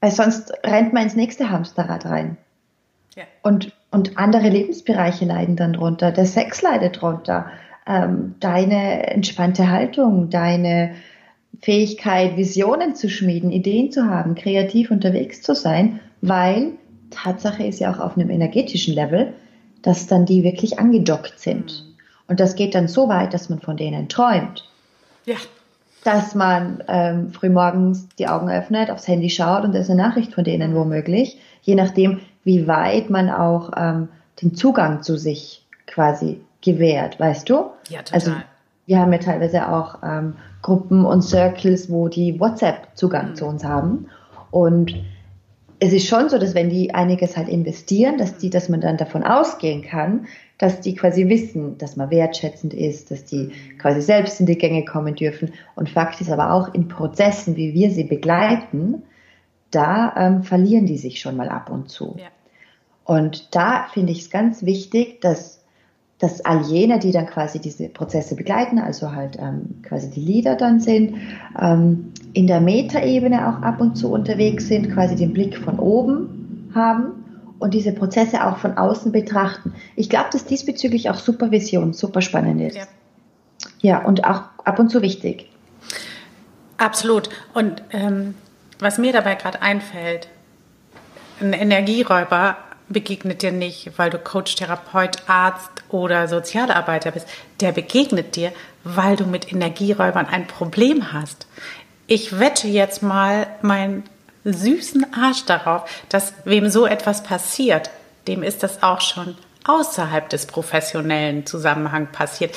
Weil 0.00 0.10
sonst 0.10 0.52
rennt 0.64 0.92
man 0.92 1.04
ins 1.04 1.16
nächste 1.16 1.50
Hamsterrad 1.50 2.04
rein. 2.06 2.36
Ja. 3.16 3.24
Und, 3.42 3.72
und 3.90 4.18
andere 4.18 4.48
Lebensbereiche 4.48 5.24
leiden 5.24 5.56
dann 5.56 5.72
drunter. 5.72 6.12
Der 6.12 6.26
Sex 6.26 6.62
leidet 6.62 7.00
drunter. 7.00 7.50
Ähm, 7.86 8.34
deine 8.40 9.06
entspannte 9.06 9.70
Haltung, 9.70 10.28
deine 10.28 10.96
Fähigkeit, 11.62 12.36
Visionen 12.36 12.94
zu 12.94 13.08
schmieden, 13.08 13.50
Ideen 13.50 13.90
zu 13.90 14.06
haben, 14.06 14.34
kreativ 14.34 14.90
unterwegs 14.90 15.40
zu 15.40 15.54
sein, 15.54 16.00
weil 16.20 16.72
Tatsache 17.10 17.64
ist 17.64 17.78
ja 17.78 17.94
auch 17.94 18.00
auf 18.00 18.16
einem 18.16 18.30
energetischen 18.30 18.94
Level, 18.94 19.32
dass 19.82 20.06
dann 20.06 20.26
die 20.26 20.42
wirklich 20.42 20.78
angedockt 20.78 21.38
sind. 21.38 21.84
Mhm. 21.86 21.94
Und 22.28 22.40
das 22.40 22.56
geht 22.56 22.74
dann 22.74 22.88
so 22.88 23.08
weit, 23.08 23.32
dass 23.32 23.48
man 23.48 23.60
von 23.60 23.76
denen 23.76 24.08
träumt. 24.08 24.68
Ja. 25.26 25.36
Dass 26.04 26.34
man 26.34 26.82
ähm, 26.88 27.32
frühmorgens 27.32 28.08
die 28.18 28.28
Augen 28.28 28.48
öffnet, 28.48 28.90
aufs 28.90 29.08
Handy 29.08 29.28
schaut 29.28 29.64
und 29.64 29.74
da 29.74 29.80
ist 29.80 29.90
eine 29.90 30.00
Nachricht 30.00 30.32
von 30.32 30.44
denen 30.44 30.74
womöglich, 30.74 31.38
je 31.62 31.74
nachdem, 31.74 32.20
wie 32.44 32.66
weit 32.66 33.10
man 33.10 33.28
auch 33.28 33.72
ähm, 33.76 34.08
den 34.40 34.54
Zugang 34.54 35.02
zu 35.02 35.18
sich 35.18 35.66
quasi 35.86 36.40
gewährt, 36.60 37.18
weißt 37.20 37.48
du? 37.50 37.70
Ja, 37.88 38.02
total. 38.02 38.14
Also 38.14 38.32
wir 38.86 38.98
haben 38.98 39.12
ja 39.12 39.18
teilweise 39.18 39.68
auch 39.68 39.98
ähm, 40.02 40.34
Gruppen 40.62 41.04
und 41.04 41.22
Circles, 41.22 41.90
wo 41.90 42.08
die 42.08 42.38
WhatsApp-Zugang 42.38 43.30
mhm. 43.30 43.34
zu 43.34 43.46
uns 43.46 43.64
haben. 43.64 44.08
Und 44.50 44.94
es 45.78 45.92
ist 45.92 46.06
schon 46.06 46.28
so, 46.28 46.38
dass 46.38 46.54
wenn 46.54 46.70
die 46.70 46.94
einiges 46.94 47.36
halt 47.36 47.48
investieren, 47.48 48.18
dass 48.18 48.38
die, 48.38 48.50
dass 48.50 48.68
man 48.68 48.80
dann 48.80 48.96
davon 48.96 49.22
ausgehen 49.22 49.82
kann, 49.82 50.26
dass 50.58 50.80
die 50.80 50.94
quasi 50.94 51.28
wissen, 51.28 51.76
dass 51.78 51.96
man 51.96 52.10
wertschätzend 52.10 52.72
ist, 52.72 53.10
dass 53.10 53.24
die 53.24 53.52
quasi 53.78 54.00
selbst 54.00 54.40
in 54.40 54.46
die 54.46 54.56
Gänge 54.56 54.84
kommen 54.84 55.14
dürfen. 55.14 55.52
Und 55.74 55.90
Fakt 55.90 56.20
ist 56.20 56.30
aber 56.30 56.52
auch 56.52 56.72
in 56.72 56.88
Prozessen, 56.88 57.56
wie 57.56 57.74
wir 57.74 57.90
sie 57.90 58.04
begleiten, 58.04 59.02
da 59.70 60.14
ähm, 60.16 60.42
verlieren 60.42 60.86
die 60.86 60.96
sich 60.96 61.20
schon 61.20 61.36
mal 61.36 61.48
ab 61.48 61.70
und 61.70 61.90
zu. 61.90 62.16
Ja. 62.18 62.28
Und 63.04 63.54
da 63.54 63.86
finde 63.92 64.12
ich 64.12 64.22
es 64.22 64.30
ganz 64.30 64.64
wichtig, 64.64 65.20
dass 65.20 65.62
dass 66.18 66.40
all 66.44 66.62
jene, 66.62 66.98
die 66.98 67.12
dann 67.12 67.26
quasi 67.26 67.58
diese 67.58 67.88
Prozesse 67.88 68.36
begleiten, 68.36 68.78
also 68.78 69.12
halt 69.12 69.36
ähm, 69.38 69.82
quasi 69.82 70.10
die 70.10 70.20
Leader 70.20 70.56
dann 70.56 70.80
sind, 70.80 71.16
ähm, 71.60 72.12
in 72.32 72.46
der 72.46 72.60
Metaebene 72.60 73.48
auch 73.48 73.62
ab 73.62 73.80
und 73.80 73.96
zu 73.96 74.10
unterwegs 74.10 74.68
sind, 74.68 74.92
quasi 74.92 75.14
den 75.14 75.32
Blick 75.34 75.58
von 75.58 75.78
oben 75.78 76.70
haben 76.74 77.24
und 77.58 77.74
diese 77.74 77.92
Prozesse 77.92 78.46
auch 78.46 78.58
von 78.58 78.78
außen 78.78 79.12
betrachten. 79.12 79.74
Ich 79.94 80.08
glaube, 80.08 80.28
dass 80.32 80.44
diesbezüglich 80.46 81.10
auch 81.10 81.16
Supervision 81.16 81.92
super 81.92 82.22
spannend 82.22 82.62
ist. 82.62 82.76
Ja, 82.76 82.86
ja 83.80 84.04
und 84.04 84.24
auch 84.24 84.42
ab 84.64 84.78
und 84.78 84.90
zu 84.90 85.02
wichtig. 85.02 85.50
Absolut. 86.78 87.28
Und 87.54 87.82
ähm, 87.92 88.34
was 88.78 88.98
mir 88.98 89.12
dabei 89.12 89.34
gerade 89.34 89.62
einfällt, 89.62 90.28
ein 91.40 91.52
Energieräuber 91.52 92.56
begegnet 92.88 93.42
dir 93.42 93.52
nicht, 93.52 93.92
weil 93.96 94.10
du 94.10 94.18
Coach, 94.18 94.54
Therapeut, 94.54 95.28
Arzt 95.28 95.70
oder 95.88 96.28
Sozialarbeiter 96.28 97.10
bist. 97.10 97.26
Der 97.60 97.72
begegnet 97.72 98.36
dir, 98.36 98.52
weil 98.84 99.16
du 99.16 99.24
mit 99.24 99.52
Energieräubern 99.52 100.26
ein 100.26 100.46
Problem 100.46 101.12
hast. 101.12 101.46
Ich 102.06 102.38
wette 102.38 102.68
jetzt 102.68 103.02
mal 103.02 103.46
meinen 103.62 104.04
süßen 104.44 105.12
Arsch 105.12 105.44
darauf, 105.44 105.90
dass 106.08 106.32
wem 106.44 106.68
so 106.68 106.86
etwas 106.86 107.24
passiert, 107.24 107.90
dem 108.28 108.42
ist 108.42 108.62
das 108.62 108.82
auch 108.82 109.00
schon 109.00 109.36
außerhalb 109.64 110.28
des 110.28 110.46
professionellen 110.46 111.44
Zusammenhangs 111.46 112.12
passiert. 112.12 112.56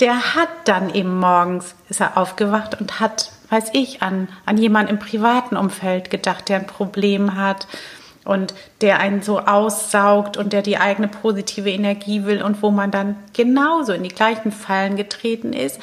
Der 0.00 0.34
hat 0.34 0.48
dann 0.64 0.94
eben 0.94 1.18
morgens, 1.18 1.74
ist 1.90 2.00
er 2.00 2.16
aufgewacht 2.16 2.80
und 2.80 3.00
hat, 3.00 3.32
weiß 3.50 3.70
ich, 3.74 4.00
an, 4.00 4.28
an 4.46 4.56
jemanden 4.56 4.92
im 4.92 4.98
privaten 4.98 5.56
Umfeld 5.56 6.10
gedacht, 6.10 6.48
der 6.48 6.60
ein 6.60 6.66
Problem 6.66 7.36
hat 7.36 7.66
und 8.24 8.54
der 8.80 9.00
einen 9.00 9.22
so 9.22 9.40
aussaugt 9.40 10.36
und 10.36 10.52
der 10.52 10.62
die 10.62 10.78
eigene 10.78 11.08
positive 11.08 11.70
Energie 11.70 12.24
will 12.24 12.42
und 12.42 12.62
wo 12.62 12.70
man 12.70 12.90
dann 12.90 13.16
genauso 13.32 13.92
in 13.92 14.02
die 14.02 14.08
gleichen 14.10 14.52
Fallen 14.52 14.96
getreten 14.96 15.52
ist. 15.52 15.80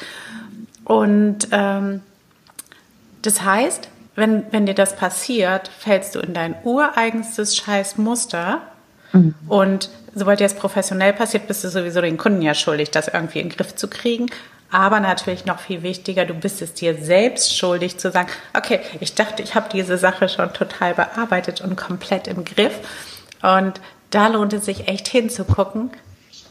Und 0.84 1.48
ähm, 1.50 2.02
das 3.22 3.42
heißt, 3.42 3.88
wenn, 4.14 4.44
wenn 4.50 4.66
dir 4.66 4.74
das 4.74 4.96
passiert, 4.96 5.68
fällst 5.68 6.14
du 6.14 6.20
in 6.20 6.32
dein 6.32 6.54
ureigenstes 6.64 7.56
Scheißmuster 7.56 8.62
mhm. 9.12 9.34
und 9.48 9.90
sobald 10.14 10.40
dir 10.40 10.44
das 10.44 10.54
professionell 10.54 11.12
passiert, 11.12 11.46
bist 11.46 11.64
du 11.64 11.68
sowieso 11.68 12.00
den 12.00 12.16
Kunden 12.16 12.42
ja 12.42 12.54
schuldig, 12.54 12.90
das 12.90 13.08
irgendwie 13.08 13.40
in 13.40 13.48
den 13.48 13.56
Griff 13.56 13.76
zu 13.76 13.88
kriegen. 13.88 14.26
Aber 14.76 15.00
natürlich 15.00 15.46
noch 15.46 15.58
viel 15.58 15.82
wichtiger, 15.82 16.26
du 16.26 16.34
bist 16.34 16.60
es 16.60 16.74
dir 16.74 17.02
selbst 17.02 17.56
schuldig 17.56 17.96
zu 17.96 18.10
sagen, 18.10 18.28
okay, 18.54 18.80
ich 19.00 19.14
dachte, 19.14 19.42
ich 19.42 19.54
habe 19.54 19.70
diese 19.72 19.96
Sache 19.96 20.28
schon 20.28 20.52
total 20.52 20.92
bearbeitet 20.92 21.62
und 21.62 21.76
komplett 21.76 22.28
im 22.28 22.44
Griff. 22.44 22.74
Und 23.40 23.80
da 24.10 24.26
lohnt 24.26 24.52
es 24.52 24.66
sich 24.66 24.86
echt 24.86 25.08
hinzugucken. 25.08 25.92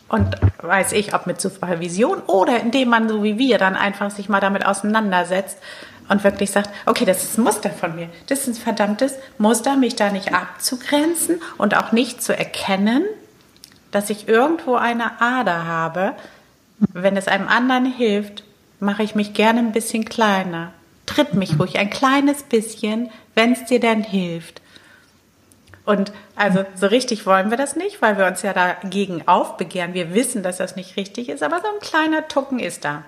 Und 0.10 0.38
weiß 0.58 0.94
ich, 0.94 1.13
ob 1.13 1.27
mit 1.27 1.39
Supervision 1.39 2.17
oder 2.22 2.60
indem 2.60 2.89
man 2.89 3.08
so 3.08 3.22
wie 3.22 3.38
wir 3.38 3.60
dann 3.60 3.75
einfach 3.75 4.10
sich 4.10 4.27
mal 4.27 4.41
damit 4.41 4.65
auseinandersetzt 4.65 5.60
und 6.10 6.24
wirklich 6.24 6.50
sagt, 6.50 6.72
okay, 6.88 7.05
das 7.05 7.24
ist 7.24 7.38
ein 7.38 7.44
Muster 7.44 7.70
von 7.70 7.96
mir. 7.96 8.10
Das 8.25 8.39
ist 8.39 8.48
ein 8.48 8.53
verdammtes 8.55 9.13
Muster, 9.38 9.75
mich 9.75 9.98
da 9.98 10.10
nicht 10.10 10.34
abzugrenzen 10.34 11.44
und 11.60 11.77
auch 11.77 11.91
nicht 11.91 12.24
zu 12.24 12.36
erkennen, 12.36 13.03
dass 13.91 14.10
ich 14.10 14.27
irgendwo 14.27 14.74
eine 14.77 15.22
Ader 15.22 15.67
habe. 15.67 16.13
Wenn 16.94 17.17
es 17.17 17.27
einem 17.27 17.48
anderen 17.48 17.86
hilft, 17.86 18.44
mache 18.79 19.03
ich 19.03 19.15
mich 19.15 19.34
gerne 19.34 19.60
ein 19.60 19.72
bisschen 19.72 20.05
kleiner. 20.05 20.74
Tritt 21.05 21.34
mich 21.34 21.60
ruhig 21.60 21.77
ein 21.77 21.89
kleines 21.89 22.44
bisschen, 22.44 23.10
wenn 23.36 23.53
es 23.53 23.65
dir 23.65 23.79
dann 23.79 24.03
hilft. 24.03 24.62
Und 25.86 26.12
also 26.36 26.65
so 26.75 26.88
richtig 26.88 27.25
wollen 27.25 27.51
wir 27.51 27.58
das 27.58 27.75
nicht, 27.75 28.01
weil 28.01 28.17
wir 28.17 28.25
uns 28.25 28.41
ja 28.41 28.53
dagegen 28.53 29.27
aufbegehren. 29.27 29.94
Wir 29.94 30.13
wissen, 30.13 30.41
dass 30.41 30.58
das 30.58 30.75
nicht 30.75 30.98
richtig 30.98 31.29
ist, 31.29 31.44
aber 31.44 31.60
so 31.60 31.67
ein 31.67 31.79
kleiner 31.79 32.27
Tucken 32.27 32.60
ist 32.60 32.84
da. 32.86 33.03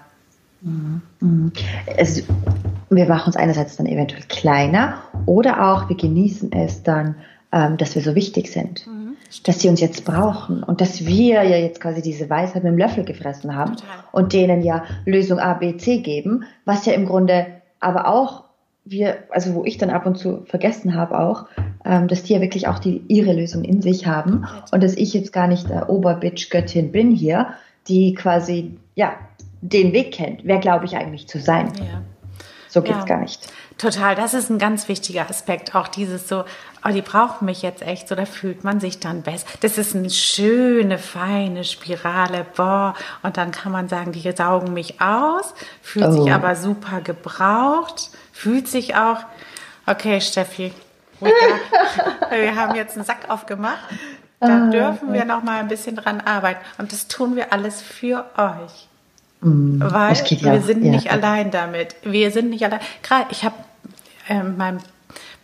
Es, 1.98 2.24
wir 2.90 3.08
machen 3.08 3.28
uns 3.28 3.36
einerseits 3.36 3.78
dann 3.78 3.86
eventuell 3.86 4.24
kleiner 4.24 5.02
oder 5.26 5.72
auch 5.72 5.90
wir 5.90 5.96
genießen 5.96 6.52
es 6.52 6.84
dann, 6.84 7.16
ähm, 7.52 7.78
dass 7.78 7.96
wir 7.96 8.02
so 8.02 8.16
wichtig 8.16 8.52
sind, 8.52 8.86
mhm, 8.88 8.97
dass 9.44 9.60
sie 9.60 9.70
uns 9.70 9.80
jetzt 9.82 10.06
brauchen 10.06 10.64
und 10.64 10.82
dass 10.82 11.06
wir 11.06 11.44
ja 11.44 11.58
jetzt 11.58 11.82
quasi 11.82 12.02
diese 12.02 12.30
Weisheit 12.30 12.64
mit 12.64 12.72
dem 12.72 12.78
Löffel 12.78 13.04
gefressen 13.04 13.56
haben 13.56 13.76
Total. 13.76 14.04
und 14.12 14.34
denen 14.34 14.62
ja 14.62 14.84
Lösung 15.06 15.40
A, 15.40 15.54
B, 15.54 15.78
C 15.78 16.00
geben, 16.00 16.46
was 16.66 16.86
ja 16.86 16.94
im 16.94 17.06
Grunde 17.06 17.48
aber 17.80 18.08
auch 18.08 18.44
wir, 18.86 19.24
also 19.32 19.54
wo 19.54 19.66
ich 19.66 19.78
dann 19.78 19.90
ab 19.90 20.06
und 20.06 20.18
zu 20.18 20.46
vergessen 20.46 20.96
habe 20.96 21.20
auch, 21.20 21.46
ähm, 21.84 22.08
dass 22.08 22.24
die 22.24 22.34
ja 22.34 22.42
wirklich 22.42 22.68
auch 22.68 22.80
die, 22.80 23.04
ihre 23.08 23.34
Lösung 23.34 23.64
in 23.64 23.82
sich 23.82 24.08
haben 24.08 24.48
und 24.72 24.82
dass 24.82 24.96
ich 24.96 25.14
jetzt 25.14 25.34
gar 25.34 25.48
nicht 25.48 25.70
der 25.70 25.90
Oberbitch-Göttin 25.90 26.92
bin 26.92 27.12
hier, 27.12 27.48
die 27.88 28.14
quasi, 28.14 28.78
ja, 28.96 29.16
den 29.62 29.92
Weg 29.94 30.14
kennt. 30.14 30.42
Wer 30.46 30.60
glaube 30.60 30.86
ich 30.86 30.96
eigentlich 30.96 31.28
zu 31.28 31.40
sein? 31.40 31.72
Ja. 31.78 32.02
So 32.70 32.82
geht's 32.82 33.00
ja, 33.00 33.06
gar 33.06 33.22
nicht. 33.22 33.48
Total, 33.78 34.16
das 34.16 34.34
ist 34.34 34.50
ein 34.50 34.60
ganz 34.60 34.88
wichtiger 34.88 35.30
Aspekt. 35.30 35.76
Auch 35.76 35.88
dieses 35.88 36.28
so, 36.28 36.44
oh, 36.86 36.90
die 36.90 37.02
brauchen 37.02 37.46
mich 37.46 37.62
jetzt 37.62 37.82
echt, 37.82 38.08
so 38.08 38.16
da 38.16 38.26
fühlt 38.26 38.64
man 38.64 38.80
sich 38.80 39.00
dann 39.00 39.22
besser. 39.22 39.46
Das 39.62 39.78
ist 39.78 39.96
eine 39.96 40.10
schöne, 40.10 40.98
feine 40.98 41.64
Spirale, 41.64 42.46
boah. 42.56 42.94
Und 43.24 43.38
dann 43.38 43.52
kann 43.52 43.72
man 43.72 43.90
sagen, 43.90 44.12
die 44.12 44.32
saugen 44.32 44.74
mich 44.74 45.02
aus, 45.02 45.54
fühlt 45.82 46.06
oh. 46.08 46.24
sich 46.24 46.32
aber 46.32 46.56
super 46.56 47.02
gebraucht, 47.02 48.12
fühlt 48.32 48.68
sich 48.68 48.96
auch, 48.96 49.20
okay, 49.86 50.22
Steffi, 50.22 50.74
wir 51.20 52.56
haben 52.56 52.76
jetzt 52.76 52.96
einen 52.96 53.06
Sack 53.06 53.30
aufgemacht. 53.30 53.80
Da 54.40 54.68
ah, 54.68 54.70
dürfen 54.70 55.14
wir 55.14 55.26
noch 55.26 55.42
mal 55.42 55.60
ein 55.60 55.68
bisschen 55.68 55.96
dran 55.96 56.22
arbeiten. 56.22 56.60
Und 56.78 56.92
das 56.92 57.08
tun 57.08 57.36
wir 57.36 57.52
alles 57.54 57.82
für 57.82 58.26
euch. 58.38 58.88
Mm, 59.42 59.82
Weil 59.82 60.16
wir 60.16 60.38
ja, 60.38 60.62
sind 60.62 60.84
nicht 60.84 61.06
ja. 61.06 61.14
allein 61.14 61.50
damit. 61.50 61.96
Wir 62.04 62.30
sind 62.30 62.52
nicht 62.52 62.64
allein. 62.64 62.80
Gerade 63.02 63.26
ich 63.32 63.44
habe 63.44 63.56
äh, 64.28 64.40
in 64.40 64.58
meinem 64.58 64.78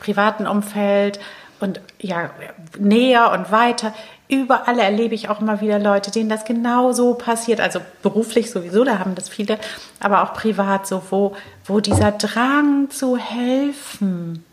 privaten 0.04 0.46
Umfeld 0.46 1.20
und 1.60 1.82
ja, 2.00 2.30
näher 2.78 3.32
und 3.32 3.52
weiter, 3.52 3.94
überall 4.28 4.80
erlebe 4.80 5.16
ich 5.16 5.30
auch 5.30 5.39
immer 5.42 5.62
wieder 5.62 5.80
Leute, 5.80 6.12
denen 6.12 6.30
das 6.30 6.46
genau 6.46 6.92
so 6.92 7.13
passiert. 7.13 7.62
Also 7.62 7.80
beruflich 8.02 8.52
sowieso, 8.52 8.84
da 8.84 9.00
haben 9.00 9.16
das 9.16 9.30
viele, 9.30 9.58
aber 10.00 10.24
auch 10.24 10.34
privat 10.34 10.86
so, 10.86 11.02
wo, 11.10 11.36
wo 11.66 11.80
dieser 11.80 12.12
Drang 12.12 12.89
zu 12.89 13.18
helfen, 13.18 14.44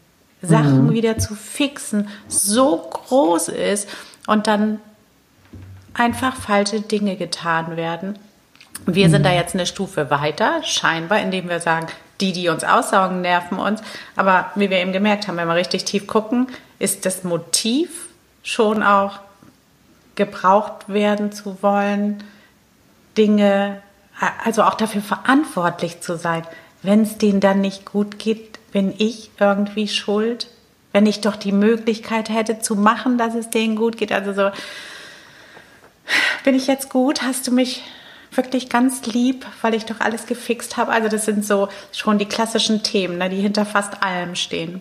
Sachen 0.42 0.86
mhm. 0.86 0.92
wieder 0.92 1.18
zu 1.18 1.34
fixen, 1.34 2.08
so 2.28 2.76
groß 2.78 3.48
ist 3.48 3.88
und 4.26 4.46
dann 4.46 4.80
einfach 5.94 6.36
falsche 6.36 6.80
Dinge 6.80 7.16
getan 7.16 7.76
werden. 7.76 8.18
Wir 8.86 9.08
mhm. 9.08 9.12
sind 9.12 9.26
da 9.26 9.32
jetzt 9.32 9.54
eine 9.54 9.66
Stufe 9.66 10.10
weiter, 10.10 10.62
scheinbar, 10.62 11.20
indem 11.20 11.48
wir 11.48 11.60
sagen, 11.60 11.88
die, 12.20 12.32
die 12.32 12.48
uns 12.48 12.64
aussaugen, 12.64 13.20
nerven 13.20 13.58
uns. 13.58 13.82
Aber 14.16 14.50
wie 14.54 14.70
wir 14.70 14.78
eben 14.78 14.92
gemerkt 14.92 15.28
haben, 15.28 15.36
wenn 15.36 15.48
wir 15.48 15.54
richtig 15.54 15.84
tief 15.84 16.06
gucken, 16.06 16.48
ist 16.78 17.06
das 17.06 17.24
Motiv 17.24 18.08
schon 18.42 18.82
auch 18.82 19.20
gebraucht 20.14 20.88
werden 20.88 21.32
zu 21.32 21.62
wollen, 21.62 22.22
Dinge, 23.16 23.82
also 24.44 24.62
auch 24.62 24.74
dafür 24.74 25.02
verantwortlich 25.02 26.00
zu 26.00 26.16
sein. 26.16 26.46
Wenn 26.82 27.02
es 27.02 27.18
denen 27.18 27.40
dann 27.40 27.60
nicht 27.60 27.84
gut 27.84 28.18
geht, 28.18 28.58
bin 28.72 28.94
ich 28.98 29.30
irgendwie 29.38 29.88
schuld. 29.88 30.48
Wenn 30.92 31.06
ich 31.06 31.20
doch 31.20 31.36
die 31.36 31.52
Möglichkeit 31.52 32.28
hätte 32.28 32.58
zu 32.58 32.74
machen, 32.74 33.18
dass 33.18 33.34
es 33.34 33.50
denen 33.50 33.76
gut 33.76 33.96
geht. 33.96 34.12
Also 34.12 34.32
so, 34.32 34.50
bin 36.44 36.54
ich 36.54 36.66
jetzt 36.66 36.90
gut? 36.90 37.22
Hast 37.22 37.46
du 37.46 37.52
mich 37.52 37.82
wirklich 38.42 38.70
ganz 38.70 39.06
lieb, 39.06 39.44
weil 39.60 39.74
ich 39.74 39.84
doch 39.84 40.00
alles 40.00 40.26
gefixt 40.26 40.76
habe. 40.76 40.92
Also 40.92 41.08
das 41.08 41.26
sind 41.26 41.44
so 41.44 41.68
schon 41.92 42.18
die 42.18 42.24
klassischen 42.24 42.82
Themen, 42.82 43.18
ne, 43.18 43.28
die 43.28 43.36
hinter 43.36 43.66
fast 43.66 44.02
allem 44.02 44.34
stehen. 44.34 44.80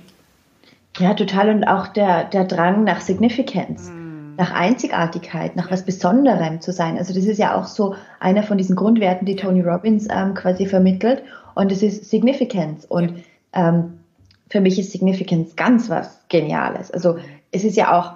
Ja, 0.97 1.13
total. 1.13 1.49
Und 1.49 1.65
auch 1.65 1.87
der, 1.87 2.23
der 2.23 2.45
Drang 2.45 2.83
nach 2.83 3.01
Significance, 3.01 3.89
mm. 3.89 4.35
nach 4.37 4.51
Einzigartigkeit, 4.51 5.55
nach 5.55 5.69
was 5.69 5.83
Besonderem 5.83 6.61
zu 6.61 6.71
sein. 6.71 6.97
Also 6.97 7.13
das 7.13 7.25
ist 7.25 7.37
ja 7.37 7.55
auch 7.55 7.65
so 7.65 7.95
einer 8.19 8.43
von 8.43 8.57
diesen 8.57 8.75
Grundwerten, 8.75 9.25
die 9.25 9.35
Tony 9.35 9.61
Robbins 9.61 10.07
ähm, 10.09 10.33
quasi 10.33 10.65
vermittelt. 10.65 11.23
Und 11.55 11.71
das 11.71 11.83
ist 11.83 12.09
Significance. 12.09 12.85
Und 12.85 13.17
ja. 13.53 13.69
ähm, 13.69 13.99
für 14.49 14.61
mich 14.61 14.79
ist 14.79 14.91
Significance 14.91 15.55
ganz 15.55 15.89
was 15.89 16.19
Geniales. 16.29 16.91
Also 16.91 17.17
es 17.51 17.63
ist 17.63 17.75
ja 17.75 17.97
auch 17.97 18.13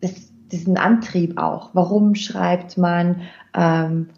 das, 0.00 0.12
diesen 0.50 0.76
Antrieb 0.76 1.38
auch. 1.38 1.70
Warum 1.74 2.14
schreibt 2.14 2.76
man 2.76 3.22
ähm, 3.54 4.08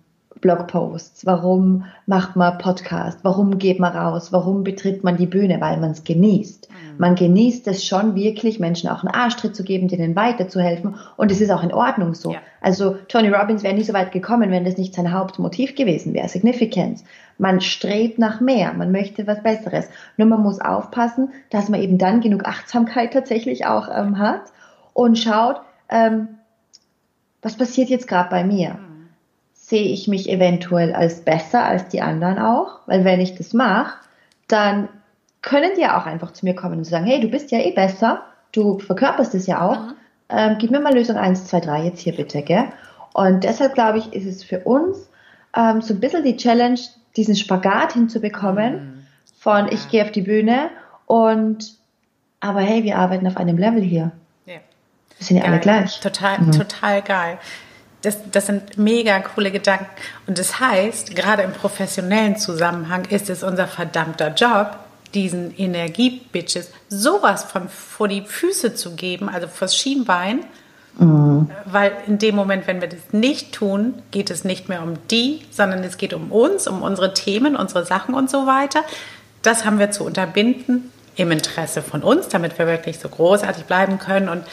Blogposts? 0.42 1.24
Warum 1.24 1.84
macht 2.04 2.36
man 2.36 2.58
Podcast? 2.58 3.20
Warum 3.22 3.58
geht 3.58 3.78
man 3.78 3.96
raus? 3.96 4.32
Warum 4.32 4.64
betritt 4.64 5.02
man 5.04 5.16
die 5.16 5.26
Bühne? 5.26 5.60
Weil 5.60 5.78
man 5.78 5.92
es 5.92 6.04
genießt. 6.04 6.68
Mhm. 6.68 6.98
Man 6.98 7.14
genießt 7.14 7.66
es 7.68 7.86
schon 7.86 8.14
wirklich, 8.14 8.60
Menschen 8.60 8.90
auch 8.90 9.02
einen 9.02 9.14
Arschtritt 9.14 9.56
zu 9.56 9.64
geben, 9.64 9.88
denen 9.88 10.14
weiterzuhelfen. 10.16 10.96
Und 11.16 11.30
es 11.30 11.40
ist 11.40 11.50
auch 11.50 11.62
in 11.62 11.72
Ordnung 11.72 12.12
so. 12.12 12.32
Ja. 12.32 12.40
Also 12.60 12.96
Tony 13.08 13.28
Robbins 13.28 13.62
wäre 13.62 13.74
nie 13.74 13.84
so 13.84 13.94
weit 13.94 14.12
gekommen, 14.12 14.50
wenn 14.50 14.64
das 14.64 14.76
nicht 14.76 14.94
sein 14.94 15.12
Hauptmotiv 15.12 15.74
gewesen 15.74 16.12
wäre. 16.12 16.28
Significance. 16.28 17.04
Man 17.38 17.60
strebt 17.60 18.18
nach 18.18 18.40
mehr. 18.40 18.74
Man 18.74 18.92
möchte 18.92 19.26
was 19.26 19.42
Besseres. 19.42 19.88
Nur 20.16 20.28
man 20.28 20.42
muss 20.42 20.60
aufpassen, 20.60 21.30
dass 21.50 21.70
man 21.70 21.80
eben 21.80 21.96
dann 21.96 22.20
genug 22.20 22.44
Achtsamkeit 22.44 23.12
tatsächlich 23.12 23.64
auch 23.64 23.88
ähm, 23.88 24.18
hat 24.18 24.42
und 24.92 25.18
schaut, 25.18 25.60
ähm, 25.88 26.28
was 27.42 27.56
passiert 27.56 27.88
jetzt 27.88 28.06
gerade 28.06 28.28
bei 28.28 28.44
mir? 28.44 28.76
Sehe 29.72 29.88
ich 29.88 30.06
mich 30.06 30.28
eventuell 30.28 30.94
als 30.94 31.22
besser 31.22 31.64
als 31.64 31.88
die 31.88 32.02
anderen 32.02 32.38
auch, 32.38 32.80
weil 32.84 33.06
wenn 33.06 33.20
ich 33.20 33.36
das 33.36 33.54
mache, 33.54 33.94
dann 34.48 34.90
können 35.40 35.70
die 35.76 35.80
ja 35.80 35.98
auch 35.98 36.04
einfach 36.04 36.34
zu 36.34 36.44
mir 36.44 36.54
kommen 36.54 36.76
und 36.76 36.84
sagen, 36.84 37.06
hey, 37.06 37.22
du 37.22 37.28
bist 37.28 37.50
ja 37.52 37.58
eh 37.58 37.70
besser, 37.70 38.20
du 38.52 38.78
verkörperst 38.80 39.34
es 39.34 39.46
ja 39.46 39.66
auch, 39.66 39.78
mhm. 39.78 39.94
ähm, 40.28 40.56
gib 40.58 40.72
mir 40.72 40.80
mal 40.80 40.92
Lösung 40.92 41.16
1, 41.16 41.46
2, 41.46 41.60
3 41.60 41.84
jetzt 41.84 42.00
hier 42.00 42.14
bitte, 42.14 42.42
gell? 42.42 42.66
Und 43.14 43.44
deshalb 43.44 43.72
glaube 43.72 43.96
ich, 43.96 44.12
ist 44.12 44.26
es 44.26 44.44
für 44.44 44.58
uns 44.58 45.08
ähm, 45.56 45.80
so 45.80 45.94
ein 45.94 46.00
bisschen 46.00 46.22
die 46.22 46.36
Challenge, 46.36 46.78
diesen 47.16 47.34
Spagat 47.34 47.94
hinzubekommen 47.94 48.74
mhm. 48.74 49.06
von 49.38 49.72
ich 49.72 49.88
gehe 49.88 50.04
auf 50.04 50.12
die 50.12 50.20
Bühne 50.20 50.68
und 51.06 51.78
aber 52.40 52.60
hey, 52.60 52.84
wir 52.84 52.98
arbeiten 52.98 53.26
auf 53.26 53.38
einem 53.38 53.56
Level 53.56 53.80
hier. 53.80 54.12
Ja. 54.44 54.58
Wir 55.16 55.26
sind 55.26 55.38
ja 55.38 55.44
geil. 55.44 55.52
alle 55.52 55.60
gleich. 55.60 55.98
Total, 56.00 56.40
mhm. 56.40 56.52
total 56.52 57.00
geil. 57.00 57.38
Das, 58.02 58.18
das 58.30 58.46
sind 58.46 58.76
mega 58.78 59.20
coole 59.20 59.50
Gedanken. 59.50 59.86
Und 60.26 60.38
das 60.38 60.58
heißt, 60.58 61.14
gerade 61.14 61.42
im 61.42 61.52
professionellen 61.52 62.36
Zusammenhang 62.36 63.04
ist 63.06 63.30
es 63.30 63.42
unser 63.42 63.68
verdammter 63.68 64.34
Job, 64.34 64.76
diesen 65.14 65.56
Energiebitches 65.56 66.70
sowas 66.88 67.44
von 67.44 67.68
vor 67.68 68.08
die 68.08 68.22
Füße 68.22 68.74
zu 68.74 68.94
geben, 68.94 69.28
also 69.28 69.46
vors 69.46 69.76
Schienbein, 69.76 70.40
mhm. 70.98 71.50
weil 71.66 71.92
in 72.06 72.18
dem 72.18 72.34
Moment, 72.34 72.66
wenn 72.66 72.80
wir 72.80 72.88
das 72.88 73.12
nicht 73.12 73.52
tun, 73.52 74.02
geht 74.10 74.30
es 74.30 74.44
nicht 74.44 74.68
mehr 74.68 74.82
um 74.82 74.94
die, 75.10 75.42
sondern 75.50 75.84
es 75.84 75.96
geht 75.96 76.14
um 76.14 76.32
uns, 76.32 76.66
um 76.66 76.82
unsere 76.82 77.14
Themen, 77.14 77.56
unsere 77.56 77.84
Sachen 77.84 78.14
und 78.14 78.30
so 78.30 78.46
weiter. 78.46 78.80
Das 79.42 79.64
haben 79.64 79.78
wir 79.78 79.90
zu 79.90 80.04
unterbinden 80.04 80.90
im 81.16 81.30
Interesse 81.30 81.82
von 81.82 82.02
uns, 82.02 82.28
damit 82.28 82.58
wir 82.58 82.66
wirklich 82.66 82.98
so 82.98 83.08
großartig 83.08 83.64
bleiben 83.64 83.98
können 83.98 84.28
und 84.28 84.44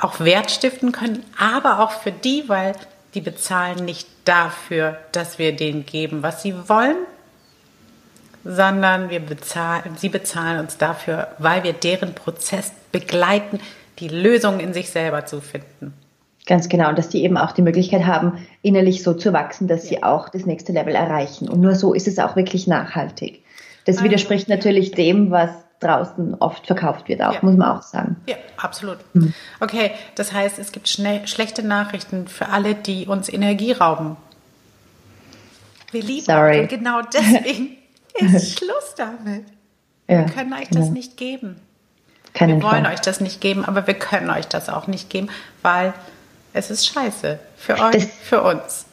auch 0.00 0.20
Wert 0.20 0.50
stiften 0.50 0.92
können, 0.92 1.24
aber 1.38 1.80
auch 1.80 1.90
für 1.90 2.12
die, 2.12 2.44
weil 2.48 2.74
die 3.14 3.20
bezahlen 3.20 3.84
nicht 3.84 4.08
dafür, 4.24 4.98
dass 5.12 5.38
wir 5.38 5.54
denen 5.54 5.84
geben, 5.84 6.22
was 6.22 6.42
sie 6.42 6.54
wollen, 6.68 6.96
sondern 8.44 9.10
wir 9.10 9.20
bezahlen, 9.20 9.96
sie 9.96 10.08
bezahlen 10.08 10.60
uns 10.60 10.78
dafür, 10.78 11.28
weil 11.38 11.64
wir 11.64 11.72
deren 11.72 12.14
Prozess 12.14 12.72
begleiten, 12.92 13.60
die 13.98 14.08
Lösung 14.08 14.60
in 14.60 14.72
sich 14.72 14.90
selber 14.90 15.26
zu 15.26 15.40
finden. 15.40 15.92
Ganz 16.46 16.68
genau. 16.68 16.88
Und 16.88 16.98
dass 16.98 17.10
die 17.10 17.22
eben 17.22 17.36
auch 17.36 17.52
die 17.52 17.62
Möglichkeit 17.62 18.06
haben, 18.06 18.46
innerlich 18.62 19.02
so 19.02 19.12
zu 19.14 19.32
wachsen, 19.32 19.68
dass 19.68 19.86
sie 19.86 20.02
auch 20.02 20.28
das 20.28 20.46
nächste 20.46 20.72
Level 20.72 20.94
erreichen. 20.94 21.48
Und 21.48 21.60
nur 21.60 21.74
so 21.74 21.92
ist 21.92 22.08
es 22.08 22.18
auch 22.18 22.34
wirklich 22.34 22.66
nachhaltig. 22.66 23.44
Das 23.84 24.02
widerspricht 24.02 24.48
natürlich 24.48 24.92
dem, 24.92 25.30
was 25.30 25.50
draußen 25.80 26.36
oft 26.40 26.66
verkauft 26.66 27.08
wird, 27.08 27.22
auch, 27.22 27.32
ja. 27.32 27.38
muss 27.42 27.56
man 27.56 27.78
auch 27.78 27.82
sagen. 27.82 28.16
Ja, 28.26 28.36
absolut. 28.56 28.98
Mhm. 29.14 29.32
Okay, 29.60 29.92
das 30.14 30.32
heißt, 30.32 30.58
es 30.58 30.72
gibt 30.72 30.88
schnell, 30.88 31.26
schlechte 31.26 31.62
Nachrichten 31.62 32.28
für 32.28 32.48
alle, 32.48 32.74
die 32.74 33.06
uns 33.06 33.28
Energie 33.28 33.72
rauben. 33.72 34.16
Wir 35.90 36.02
lieben 36.02 36.24
Sorry. 36.24 36.60
und 36.60 36.68
genau 36.68 37.00
deswegen 37.02 37.76
ist 38.14 38.58
Schluss 38.58 38.94
damit. 38.96 39.46
Ja, 40.06 40.26
wir 40.26 40.26
können 40.26 40.52
euch 40.52 40.68
genau. 40.68 40.80
das 40.82 40.90
nicht 40.90 41.16
geben. 41.16 41.60
Keinen 42.34 42.60
wir 42.60 42.62
wollen 42.62 42.84
Fall. 42.84 42.94
euch 42.94 43.00
das 43.00 43.20
nicht 43.20 43.40
geben, 43.40 43.64
aber 43.64 43.86
wir 43.86 43.94
können 43.94 44.30
euch 44.30 44.46
das 44.46 44.68
auch 44.68 44.86
nicht 44.86 45.10
geben, 45.10 45.28
weil 45.62 45.94
es 46.52 46.70
ist 46.70 46.86
scheiße. 46.86 47.38
Für 47.56 47.80
euch, 47.80 47.92
das, 47.92 48.06
für 48.22 48.42
uns. 48.42 48.86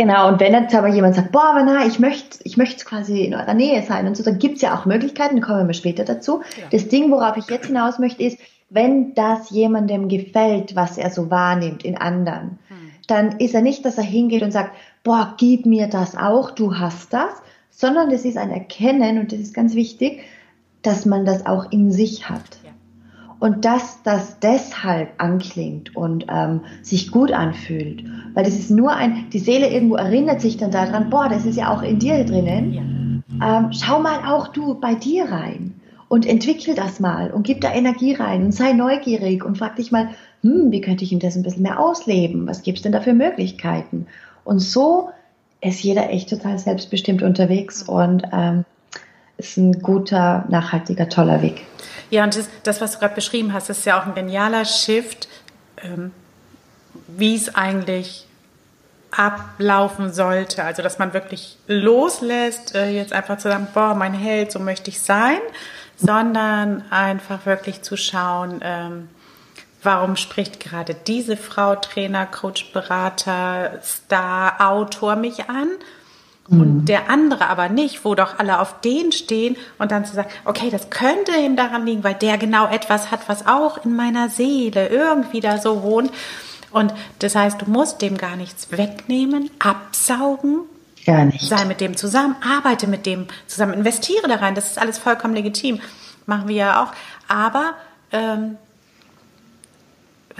Genau, 0.00 0.28
und 0.28 0.40
wenn 0.40 0.54
jetzt 0.54 0.74
aber 0.74 0.88
jemand 0.88 1.14
sagt, 1.14 1.30
boah, 1.30 1.60
na, 1.62 1.84
ich 1.84 1.98
möchte 1.98 2.38
ich 2.44 2.56
möchte 2.56 2.86
quasi 2.86 3.20
in 3.20 3.34
eurer 3.34 3.52
Nähe 3.52 3.82
sein 3.82 4.06
und 4.06 4.16
so, 4.16 4.22
dann 4.22 4.38
gibt 4.38 4.56
es 4.56 4.62
ja 4.62 4.74
auch 4.74 4.86
Möglichkeiten, 4.86 5.38
da 5.38 5.46
kommen 5.46 5.66
wir 5.66 5.74
später 5.74 6.06
dazu. 6.06 6.40
Ja. 6.58 6.68
Das 6.70 6.88
Ding, 6.88 7.10
worauf 7.10 7.36
ich 7.36 7.50
jetzt 7.50 7.66
hinaus 7.66 7.98
möchte, 7.98 8.22
ist, 8.22 8.38
wenn 8.70 9.12
das 9.12 9.50
jemandem 9.50 10.08
gefällt, 10.08 10.74
was 10.74 10.96
er 10.96 11.10
so 11.10 11.30
wahrnimmt 11.30 11.84
in 11.84 11.98
anderen, 11.98 12.58
hm. 12.68 12.76
dann 13.08 13.40
ist 13.40 13.54
er 13.54 13.60
nicht, 13.60 13.84
dass 13.84 13.98
er 13.98 14.04
hingeht 14.04 14.42
und 14.42 14.52
sagt, 14.52 14.70
boah, 15.04 15.34
gib 15.36 15.66
mir 15.66 15.86
das 15.86 16.16
auch, 16.16 16.50
du 16.50 16.78
hast 16.78 17.12
das, 17.12 17.34
sondern 17.68 18.08
das 18.08 18.24
ist 18.24 18.38
ein 18.38 18.52
Erkennen, 18.52 19.18
und 19.18 19.32
das 19.32 19.38
ist 19.40 19.52
ganz 19.52 19.74
wichtig, 19.74 20.22
dass 20.80 21.04
man 21.04 21.26
das 21.26 21.44
auch 21.44 21.70
in 21.72 21.92
sich 21.92 22.30
hat. 22.30 22.59
Und 23.40 23.64
dass 23.64 24.02
das 24.02 24.38
deshalb 24.40 25.14
anklingt 25.16 25.96
und 25.96 26.26
ähm, 26.30 26.60
sich 26.82 27.10
gut 27.10 27.32
anfühlt. 27.32 28.04
Weil 28.34 28.44
das 28.44 28.54
ist 28.54 28.70
nur 28.70 28.92
ein, 28.92 29.30
die 29.32 29.38
Seele 29.38 29.70
irgendwo 29.70 29.96
erinnert 29.96 30.40
sich 30.40 30.58
dann 30.58 30.70
daran, 30.70 31.10
boah, 31.10 31.28
das 31.28 31.46
ist 31.46 31.56
ja 31.56 31.72
auch 31.72 31.82
in 31.82 31.98
dir 31.98 32.24
drinnen. 32.24 33.24
Ja. 33.40 33.58
Ähm, 33.58 33.72
schau 33.72 34.00
mal 34.00 34.30
auch 34.30 34.48
du 34.48 34.74
bei 34.74 34.94
dir 34.94 35.24
rein 35.24 35.80
und 36.08 36.26
entwickel 36.26 36.74
das 36.74 37.00
mal 37.00 37.30
und 37.30 37.44
gib 37.44 37.60
da 37.60 37.72
Energie 37.72 38.12
rein 38.12 38.44
und 38.44 38.52
sei 38.52 38.72
neugierig 38.72 39.44
und 39.44 39.56
frag 39.56 39.76
dich 39.76 39.90
mal, 39.90 40.10
hm, 40.42 40.70
wie 40.70 40.80
könnte 40.80 41.04
ich 41.04 41.12
ihm 41.12 41.20
das 41.20 41.36
ein 41.36 41.42
bisschen 41.42 41.62
mehr 41.62 41.80
ausleben? 41.80 42.46
Was 42.46 42.62
gibt 42.62 42.78
es 42.78 42.82
denn 42.82 42.92
da 42.92 43.00
für 43.00 43.14
Möglichkeiten? 43.14 44.06
Und 44.44 44.58
so 44.58 45.10
ist 45.60 45.82
jeder 45.82 46.10
echt 46.10 46.28
total 46.28 46.58
selbstbestimmt 46.58 47.22
unterwegs 47.22 47.82
und 47.82 48.24
ähm, 48.32 48.64
ist 49.36 49.56
ein 49.56 49.80
guter, 49.80 50.44
nachhaltiger, 50.48 51.08
toller 51.08 51.42
Weg. 51.42 51.62
Ja, 52.10 52.24
und 52.24 52.36
das, 52.36 52.48
das 52.62 52.80
was 52.80 52.92
du 52.92 52.98
gerade 52.98 53.14
beschrieben 53.14 53.52
hast, 53.52 53.70
ist 53.70 53.86
ja 53.86 54.00
auch 54.00 54.06
ein 54.06 54.14
genialer 54.14 54.64
Shift, 54.64 55.28
ähm, 55.82 56.12
wie 57.06 57.36
es 57.36 57.54
eigentlich 57.54 58.26
ablaufen 59.10 60.12
sollte. 60.12 60.64
Also, 60.64 60.82
dass 60.82 60.98
man 60.98 61.12
wirklich 61.12 61.58
loslässt, 61.66 62.74
äh, 62.74 62.90
jetzt 62.90 63.12
einfach 63.12 63.38
zu 63.38 63.48
sagen, 63.48 63.68
boah, 63.72 63.94
mein 63.94 64.14
Held, 64.14 64.52
so 64.52 64.58
möchte 64.58 64.90
ich 64.90 65.00
sein, 65.00 65.40
sondern 65.96 66.84
einfach 66.90 67.46
wirklich 67.46 67.82
zu 67.82 67.96
schauen, 67.96 68.60
ähm, 68.62 69.08
warum 69.82 70.16
spricht 70.16 70.60
gerade 70.60 70.94
diese 70.94 71.36
Frau, 71.36 71.76
Trainer, 71.76 72.26
Coach, 72.26 72.72
Berater, 72.72 73.80
Star, 73.82 74.70
Autor 74.70 75.16
mich 75.16 75.48
an? 75.48 75.68
Und 76.50 76.80
mhm. 76.80 76.84
der 76.84 77.08
andere 77.08 77.46
aber 77.46 77.68
nicht, 77.68 78.04
wo 78.04 78.16
doch 78.16 78.38
alle 78.40 78.58
auf 78.58 78.80
den 78.80 79.12
stehen 79.12 79.56
und 79.78 79.92
dann 79.92 80.04
zu 80.04 80.14
sagen, 80.14 80.28
okay, 80.44 80.68
das 80.68 80.90
könnte 80.90 81.32
ihm 81.32 81.54
daran 81.54 81.86
liegen, 81.86 82.02
weil 82.02 82.14
der 82.14 82.38
genau 82.38 82.66
etwas 82.66 83.12
hat, 83.12 83.28
was 83.28 83.46
auch 83.46 83.84
in 83.84 83.94
meiner 83.94 84.28
Seele 84.28 84.88
irgendwie 84.88 85.38
da 85.38 85.58
so 85.58 85.82
wohnt. 85.84 86.10
Und 86.72 86.92
das 87.20 87.36
heißt, 87.36 87.62
du 87.62 87.70
musst 87.70 88.02
dem 88.02 88.16
gar 88.16 88.34
nichts 88.34 88.72
wegnehmen, 88.72 89.50
absaugen. 89.60 90.62
Gar 91.06 91.26
nicht. 91.26 91.48
Sei 91.48 91.64
mit 91.66 91.80
dem 91.80 91.96
zusammen, 91.96 92.34
arbeite 92.42 92.88
mit 92.88 93.06
dem 93.06 93.26
zusammen, 93.46 93.74
investiere 93.74 94.26
da 94.26 94.36
rein. 94.36 94.56
Das 94.56 94.70
ist 94.70 94.78
alles 94.78 94.98
vollkommen 94.98 95.34
legitim. 95.34 95.80
Machen 96.26 96.48
wir 96.48 96.56
ja 96.56 96.82
auch. 96.82 96.92
Aber 97.28 97.74
ähm, 98.12 98.56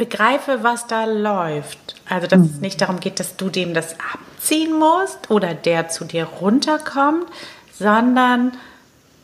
begreife, 0.00 0.62
was 0.62 0.86
da 0.86 1.04
läuft. 1.04 1.94
Also, 2.08 2.26
dass 2.26 2.38
mhm. 2.38 2.46
es 2.46 2.60
nicht 2.60 2.80
darum 2.80 3.00
geht, 3.00 3.20
dass 3.20 3.36
du 3.36 3.50
dem 3.50 3.74
das 3.74 3.96
abziehen 4.14 4.72
musst 4.78 5.30
oder 5.30 5.52
der 5.52 5.88
zu 5.88 6.06
dir 6.06 6.24
runterkommt, 6.24 7.26
sondern 7.78 8.52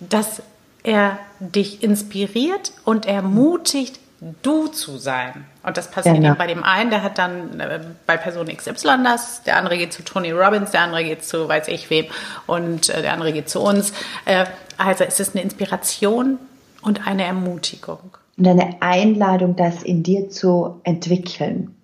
dass 0.01 0.43
er 0.83 1.19
dich 1.41 1.83
inspiriert 1.83 2.73
und 2.85 3.07
ermutigt, 3.07 3.99
du 4.43 4.69
zu 4.69 4.99
sein. 4.99 5.47
Und 5.63 5.79
das 5.79 5.91
passiert 5.91 6.17
genau. 6.17 6.35
bei 6.35 6.47
dem 6.47 6.63
einen, 6.63 6.91
der 6.91 7.03
hat 7.03 7.17
dann 7.17 7.59
äh, 7.59 7.81
bei 8.07 8.19
Person 8.19 8.55
XY 8.55 9.03
das, 9.03 9.43
der 9.45 9.57
andere 9.57 9.79
geht 9.79 9.95
zu 9.95 10.03
Tony 10.03 10.31
Robbins, 10.31 10.73
der 10.73 10.83
andere 10.83 11.05
geht 11.05 11.25
zu 11.25 11.49
weiß 11.49 11.69
ich 11.69 11.89
wem 11.89 12.07
und 12.47 12.91
äh, 12.91 13.01
der 13.01 13.15
andere 13.15 13.33
geht 13.33 13.49
zu 13.49 13.61
uns. 13.61 13.93
Äh, 14.27 14.45
also 14.77 15.05
es 15.05 15.21
ist 15.21 15.35
eine 15.35 15.43
Inspiration 15.43 16.39
und 16.83 17.07
eine 17.07 17.25
Ermutigung 17.25 18.19
und 18.37 18.47
eine 18.47 18.83
Einladung, 18.83 19.57
das 19.57 19.83
in 19.83 20.03
dir 20.03 20.29
zu 20.29 20.81
entwickeln 20.85 21.75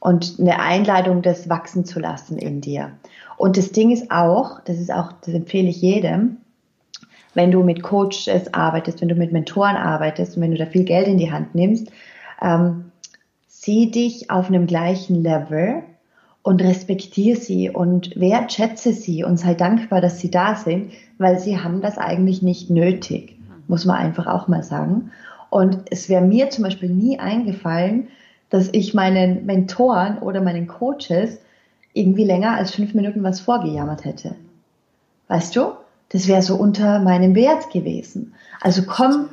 und 0.00 0.36
eine 0.38 0.58
Einladung, 0.58 1.22
das 1.22 1.48
wachsen 1.48 1.84
zu 1.84 2.00
lassen 2.00 2.36
in 2.36 2.60
dir. 2.60 2.90
Und 3.36 3.56
das 3.56 3.72
Ding 3.72 3.90
ist 3.90 4.10
auch, 4.10 4.60
das 4.64 4.78
ist 4.78 4.92
auch, 4.92 5.12
das 5.24 5.34
empfehle 5.34 5.68
ich 5.68 5.80
jedem, 5.80 6.38
wenn 7.34 7.50
du 7.50 7.62
mit 7.62 7.82
Coaches 7.82 8.52
arbeitest, 8.52 9.00
wenn 9.00 9.08
du 9.08 9.14
mit 9.14 9.32
Mentoren 9.32 9.76
arbeitest 9.76 10.36
und 10.36 10.42
wenn 10.42 10.50
du 10.50 10.58
da 10.58 10.66
viel 10.66 10.84
Geld 10.84 11.06
in 11.06 11.18
die 11.18 11.32
Hand 11.32 11.54
nimmst, 11.54 11.90
ähm, 12.42 12.86
sieh 13.46 13.90
dich 13.90 14.30
auf 14.30 14.48
einem 14.48 14.66
gleichen 14.66 15.22
Level 15.22 15.82
und 16.42 16.62
respektiere 16.62 17.38
sie 17.38 17.70
und 17.70 18.18
wertschätze 18.18 18.92
sie 18.92 19.24
und 19.24 19.38
sei 19.38 19.54
dankbar, 19.54 20.00
dass 20.00 20.18
sie 20.18 20.30
da 20.30 20.56
sind, 20.56 20.92
weil 21.18 21.38
sie 21.38 21.58
haben 21.58 21.80
das 21.80 21.96
eigentlich 21.96 22.42
nicht 22.42 22.68
nötig, 22.68 23.38
muss 23.68 23.84
man 23.84 23.96
einfach 23.96 24.26
auch 24.26 24.48
mal 24.48 24.64
sagen. 24.64 25.12
Und 25.52 25.82
es 25.90 26.08
wäre 26.08 26.22
mir 26.22 26.48
zum 26.48 26.64
Beispiel 26.64 26.88
nie 26.88 27.18
eingefallen, 27.18 28.08
dass 28.48 28.70
ich 28.72 28.94
meinen 28.94 29.44
Mentoren 29.44 30.16
oder 30.16 30.40
meinen 30.40 30.66
Coaches 30.66 31.40
irgendwie 31.92 32.24
länger 32.24 32.56
als 32.56 32.74
fünf 32.74 32.94
Minuten 32.94 33.22
was 33.22 33.40
vorgejammert 33.40 34.06
hätte. 34.06 34.34
Weißt 35.28 35.54
du? 35.54 35.72
Das 36.08 36.26
wäre 36.26 36.40
so 36.40 36.54
unter 36.54 37.00
meinem 37.00 37.34
Wert 37.34 37.70
gewesen. 37.70 38.32
Also 38.62 38.84
komm, 38.86 39.28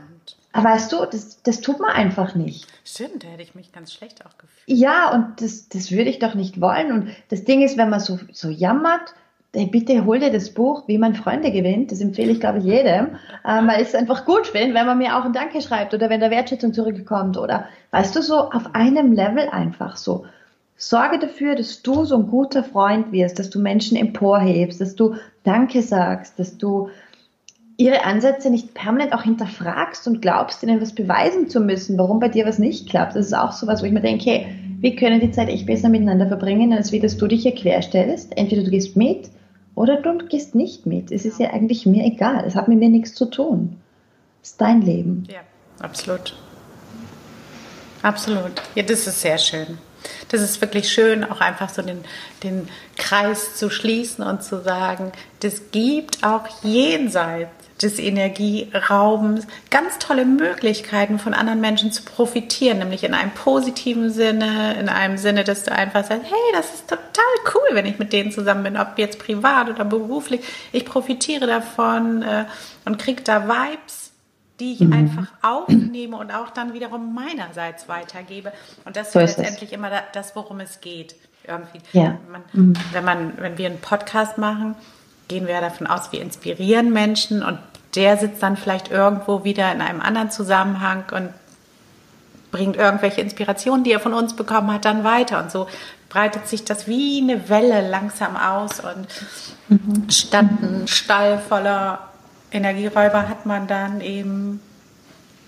weißt 0.52 0.92
du, 0.92 1.06
das, 1.06 1.42
das 1.42 1.62
tut 1.62 1.80
man 1.80 1.92
einfach 1.92 2.36
nicht. 2.36 2.68
Stimmt, 2.84 3.24
da 3.24 3.30
hätte 3.30 3.44
ich 3.44 3.56
mich 3.56 3.72
ganz 3.72 3.94
schlecht 3.94 4.26
auch 4.26 4.38
gefühlt. 4.38 4.78
Ja, 4.78 5.14
und 5.14 5.42
das, 5.42 5.70
das 5.70 5.90
würde 5.90 6.10
ich 6.10 6.20
doch 6.20 6.36
nicht 6.36 6.60
wollen. 6.60 6.92
Und 6.92 7.16
das 7.30 7.46
Ding 7.46 7.62
ist, 7.62 7.78
wenn 7.78 7.90
man 7.90 8.02
so, 8.02 8.20
so 8.34 8.50
jammert, 8.50 9.14
hey, 9.56 9.66
bitte 9.66 10.06
hol 10.06 10.20
dir 10.20 10.32
das 10.32 10.52
Buch, 10.52 10.84
wie 10.88 10.98
man 10.98 11.16
Freunde 11.16 11.52
gewinnt. 11.52 11.92
Das 11.92 12.02
empfehle 12.02 12.32
ich, 12.32 12.40
glaube 12.40 12.60
ich, 12.60 12.66
jedem, 12.66 13.18
ähm, 13.48 13.68
weil 13.68 13.82
ich 13.82 13.88
es 13.88 13.96
einfach 13.96 14.26
gut 14.26 14.48
finde, 14.48 14.76
wenn 14.76 14.86
man 14.86 14.98
mir 14.98 15.18
auch 15.18 15.26
ein 15.26 15.34
Danke 15.34 15.62
schreibt 15.62 15.94
oder 15.94 16.10
wenn 16.10 16.20
der 16.20 16.32
Wertschätzung 16.32 16.74
zurückkommt 16.74 17.38
oder, 17.38 17.66
weißt 17.92 18.16
du, 18.16 18.22
so 18.22 18.38
auf 18.38 18.76
einem 18.76 19.12
Level 19.14 19.50
einfach 19.50 19.98
so. 19.98 20.26
Sorge 20.78 21.20
dafür, 21.20 21.56
dass 21.56 21.82
du 21.82 22.06
so 22.06 22.16
ein 22.16 22.28
guter 22.28 22.64
Freund 22.64 23.12
wirst, 23.12 23.38
dass 23.38 23.50
du 23.50 23.60
Menschen 23.60 23.98
emporhebst, 23.98 24.80
dass 24.80 24.96
du 24.96 25.16
Danke 25.44 25.82
sagst, 25.82 26.40
dass 26.40 26.58
du 26.58 26.90
ihre 27.76 28.06
Ansätze 28.06 28.50
nicht 28.50 28.74
permanent 28.76 29.14
auch 29.14 29.24
hinterfragst 29.24 30.08
und 30.08 30.22
glaubst, 30.22 30.64
ihnen 30.64 30.82
was 30.82 30.94
beweisen 30.94 31.50
zu 31.50 31.60
müssen, 31.60 31.98
warum 31.98 32.20
bei 32.20 32.30
dir 32.30 32.46
was 32.46 32.60
nicht 32.60 32.90
klappt. 32.90 33.16
Das 33.16 33.26
ist 33.26 33.34
auch 33.34 33.52
so 33.52 33.68
was, 33.68 33.82
wo 33.82 33.86
ich 33.88 33.92
mir 33.92 34.02
denke, 34.02 34.30
hey, 34.30 34.48
wir 34.80 34.96
können 34.96 35.20
die 35.20 35.32
Zeit 35.32 35.50
echt 35.50 35.66
besser 35.66 35.90
miteinander 35.90 36.28
verbringen, 36.28 36.72
als 36.72 36.92
wie 36.92 37.00
dass 37.00 37.18
du 37.18 37.28
dich 37.28 37.42
hier 37.44 37.56
querstellst. 37.56 38.38
Entweder 38.38 38.64
du 38.64 38.70
gehst 38.70 38.96
mit 38.96 39.30
oder 39.80 40.02
du 40.02 40.18
gehst 40.26 40.56
nicht 40.56 40.86
mit. 40.86 41.10
Es 41.10 41.24
ist 41.24 41.40
ja 41.40 41.52
eigentlich 41.52 41.86
mir 41.86 42.04
egal. 42.04 42.44
Es 42.46 42.56
hat 42.56 42.68
mit 42.68 42.80
mir 42.80 42.90
nichts 42.90 43.14
zu 43.14 43.26
tun. 43.26 43.78
Es 44.44 44.50
ist 44.50 44.60
dein 44.60 44.82
Leben. 44.82 45.26
Ja, 45.32 45.40
absolut. 45.80 46.36
Absolut. 48.02 48.52
Ja, 48.76 48.84
das 48.84 49.08
ist 49.08 49.22
sehr 49.22 49.38
schön. 49.38 49.78
Das 50.28 50.42
ist 50.42 50.60
wirklich 50.60 50.92
schön, 50.92 51.24
auch 51.24 51.40
einfach 51.40 51.70
so 51.70 51.82
den, 51.82 52.00
den 52.44 52.68
Kreis 52.98 53.56
zu 53.56 53.70
schließen 53.70 54.22
und 54.22 54.44
zu 54.44 54.62
sagen, 54.62 55.14
das 55.40 55.72
gibt 55.72 56.26
auch 56.26 56.46
jenseits 56.62 57.59
des 57.82 57.98
Energieraubens 57.98 59.48
ganz 59.70 60.00
tolle 60.00 60.26
Möglichkeiten 60.26 61.18
von 61.18 61.34
anderen 61.34 61.62
Menschen 61.62 61.92
zu 61.92 62.04
profitieren, 62.04 62.80
nämlich 62.80 63.04
in 63.04 63.14
einem 63.14 63.32
positiven 63.32 64.12
Sinne, 64.12 64.76
in 64.80 64.90
einem 64.90 65.18
Sinne, 65.18 65.44
dass 65.44 65.64
du 65.64 65.72
einfach 65.72 66.04
sagst, 66.04 66.26
hey, 66.26 66.54
das 66.54 66.74
ist 66.74 66.90
total 66.90 67.54
cool, 67.54 67.76
wenn 67.76 67.86
ich 67.86 67.98
mit 67.98 68.12
denen 68.12 68.32
zusammen 68.32 68.64
bin, 68.64 68.78
ob 68.78 68.98
jetzt 68.98 69.20
privat 69.20 69.70
oder 69.70 69.86
beruflich. 69.86 70.42
Ich 70.72 70.86
profitiere 70.86 71.48
davon 71.48 72.22
äh, 72.22 72.46
und 72.86 73.00
kriege 73.00 73.24
da 73.24 73.48
Vibes, 73.48 74.12
die 74.60 74.74
ich 74.74 74.82
mhm. 74.82 74.94
einfach 74.94 75.28
aufnehme 75.42 76.18
und 76.18 76.32
auch 76.32 76.50
dann 76.50 76.74
wiederum 76.74 77.14
meinerseits 77.14 77.88
weitergebe. 77.88 78.52
Und 78.84 78.98
das 78.98 79.14
so 79.14 79.20
ist 79.20 79.38
letztendlich 79.38 79.72
immer 79.72 79.90
das, 80.14 80.36
worum 80.36 80.60
es 80.60 80.82
geht. 80.82 81.16
Irgendwie. 81.48 81.80
Ja. 81.94 82.20
Man, 82.30 82.44
mhm. 82.52 82.74
Wenn 82.92 83.06
man, 83.06 83.34
wenn 83.38 83.58
wir 83.58 83.68
einen 83.68 83.80
Podcast 83.80 84.38
machen, 84.38 84.76
gehen 85.30 85.48
wir 85.48 85.62
davon 85.62 85.88
aus, 85.88 86.12
wir 86.12 86.22
inspirieren 86.22 86.92
Menschen 86.92 87.42
und 87.44 87.60
der 87.96 88.18
sitzt 88.18 88.44
dann 88.44 88.58
vielleicht 88.58 88.92
irgendwo 88.92 89.44
wieder 89.44 89.72
in 89.72 89.82
einem 89.82 90.02
anderen 90.02 90.32
Zusammenhang 90.32 91.06
und 91.12 91.30
bringt 92.52 92.76
irgendwelche 92.76 93.22
Inspirationen, 93.22 93.84
die 93.84 93.92
er 93.92 94.00
von 94.00 94.14
uns 94.14 94.36
bekommen 94.36 94.74
hat, 94.74 94.86
dann 94.86 95.04
weiter. 95.04 95.42
Und 95.42 95.52
so 95.52 95.68
breitet 96.10 96.48
sich 96.48 96.66
das 96.66 96.88
wie 96.88 97.22
eine 97.22 97.50
Welle 97.50 97.88
langsam 97.88 98.36
aus. 98.36 98.80
Und 98.80 99.08
mhm. 99.68 100.10
statt 100.10 100.48
ein 100.62 100.88
Stall 100.88 101.38
voller 101.40 102.08
Energieräuber 102.52 103.30
hat 103.30 103.46
man 103.46 103.68
dann 103.68 104.02
eben 104.02 104.60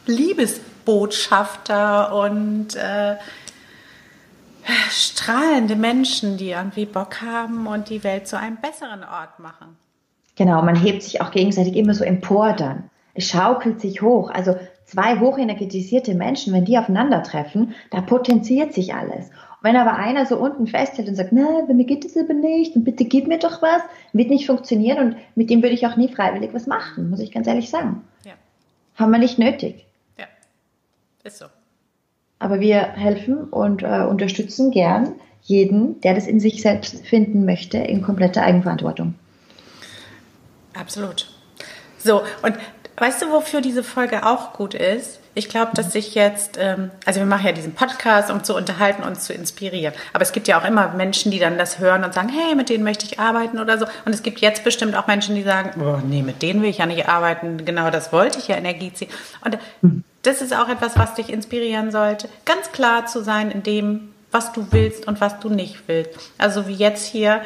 Liebesbotschafter 0.05 2.13
und 2.13 2.75
äh, 2.75 3.15
strahlende 4.89 5.75
Menschen, 5.75 6.37
die 6.37 6.51
irgendwie 6.51 6.85
Bock 6.85 7.21
haben 7.21 7.65
und 7.67 7.89
die 7.89 8.03
Welt 8.03 8.27
zu 8.27 8.37
einem 8.37 8.57
besseren 8.57 9.03
Ort 9.03 9.39
machen. 9.39 9.75
Genau, 10.35 10.61
man 10.61 10.75
hebt 10.75 11.03
sich 11.03 11.21
auch 11.21 11.31
gegenseitig 11.31 11.75
immer 11.75 11.93
so 11.93 12.03
empor 12.03 12.53
dann. 12.53 12.89
Es 13.13 13.27
schaukelt 13.27 13.81
sich 13.81 14.01
hoch. 14.01 14.29
Also 14.29 14.55
zwei 14.85 15.19
hochenergetisierte 15.19 16.13
Menschen, 16.15 16.53
wenn 16.53 16.65
die 16.65 16.77
aufeinandertreffen, 16.77 17.73
da 17.91 18.01
potenziert 18.01 18.73
sich 18.73 18.93
alles. 18.93 19.27
Und 19.27 19.63
wenn 19.63 19.75
aber 19.75 19.95
einer 19.95 20.25
so 20.25 20.37
unten 20.37 20.67
festhält 20.67 21.07
und 21.07 21.15
sagt, 21.15 21.31
na, 21.31 21.61
bei 21.67 21.73
mir 21.73 21.85
geht 21.85 22.05
das 22.05 22.17
aber 22.17 22.33
nicht 22.33 22.75
und 22.75 22.83
bitte 22.83 23.05
gib 23.05 23.27
mir 23.27 23.39
doch 23.39 23.61
was, 23.61 23.81
wird 24.13 24.29
nicht 24.29 24.47
funktionieren 24.47 24.99
und 24.99 25.15
mit 25.35 25.49
dem 25.49 25.61
würde 25.61 25.75
ich 25.75 25.85
auch 25.85 25.97
nie 25.97 26.13
freiwillig 26.13 26.53
was 26.53 26.67
machen, 26.67 27.09
muss 27.09 27.19
ich 27.19 27.31
ganz 27.31 27.47
ehrlich 27.47 27.69
sagen. 27.69 28.01
Ja. 28.25 28.33
Haben 28.95 29.11
wir 29.11 29.19
nicht 29.19 29.39
nötig. 29.39 29.85
Ja, 30.17 30.25
ist 31.23 31.37
so. 31.39 31.45
Aber 32.39 32.59
wir 32.59 32.79
helfen 32.79 33.43
und 33.43 33.83
äh, 33.83 34.05
unterstützen 34.09 34.71
gern 34.71 35.13
jeden, 35.43 36.01
der 36.01 36.15
das 36.15 36.27
in 36.27 36.39
sich 36.39 36.61
selbst 36.61 37.05
finden 37.05 37.45
möchte, 37.45 37.77
in 37.77 38.01
kompletter 38.01 38.43
Eigenverantwortung. 38.43 39.15
Absolut. 40.81 41.27
So, 41.99 42.23
und 42.41 42.55
weißt 42.97 43.21
du, 43.21 43.31
wofür 43.31 43.61
diese 43.61 43.83
Folge 43.83 44.25
auch 44.25 44.53
gut 44.53 44.73
ist? 44.73 45.19
Ich 45.33 45.47
glaube, 45.47 45.71
dass 45.75 45.93
sich 45.93 46.13
jetzt, 46.13 46.57
ähm, 46.59 46.91
also 47.05 47.21
wir 47.21 47.25
machen 47.25 47.45
ja 47.45 47.51
diesen 47.53 47.73
Podcast, 47.73 48.29
um 48.29 48.43
zu 48.43 48.53
unterhalten 48.53 49.03
und 49.03 49.21
zu 49.21 49.33
inspirieren. 49.33 49.93
Aber 50.11 50.23
es 50.23 50.33
gibt 50.33 50.49
ja 50.49 50.59
auch 50.59 50.65
immer 50.65 50.89
Menschen, 50.89 51.31
die 51.31 51.39
dann 51.39 51.57
das 51.57 51.79
hören 51.79 52.03
und 52.03 52.13
sagen, 52.13 52.27
hey, 52.27 52.53
mit 52.53 52.67
denen 52.67 52.83
möchte 52.83 53.05
ich 53.05 53.17
arbeiten 53.17 53.59
oder 53.59 53.77
so. 53.77 53.85
Und 54.03 54.13
es 54.13 54.23
gibt 54.23 54.41
jetzt 54.41 54.65
bestimmt 54.65 54.95
auch 54.97 55.07
Menschen, 55.07 55.35
die 55.35 55.43
sagen, 55.43 55.81
oh, 55.81 55.99
nee, 56.05 56.21
mit 56.21 56.41
denen 56.41 56.61
will 56.61 56.69
ich 56.69 56.79
ja 56.79 56.85
nicht 56.85 57.07
arbeiten. 57.07 57.63
Genau 57.63 57.89
das 57.91 58.11
wollte 58.11 58.39
ich 58.39 58.49
ja 58.49 58.57
Energie 58.57 58.91
ziehen. 58.91 59.09
Und 59.45 59.57
das 60.23 60.41
ist 60.41 60.53
auch 60.53 60.67
etwas, 60.67 60.97
was 60.97 61.15
dich 61.15 61.29
inspirieren 61.29 61.91
sollte, 61.91 62.27
ganz 62.43 62.71
klar 62.73 63.05
zu 63.05 63.23
sein 63.23 63.51
in 63.51 63.63
dem, 63.63 64.13
was 64.31 64.51
du 64.51 64.67
willst 64.71 65.07
und 65.07 65.21
was 65.21 65.39
du 65.39 65.49
nicht 65.49 65.87
willst. 65.87 66.11
Also 66.37 66.67
wie 66.67 66.73
jetzt 66.73 67.05
hier, 67.05 67.41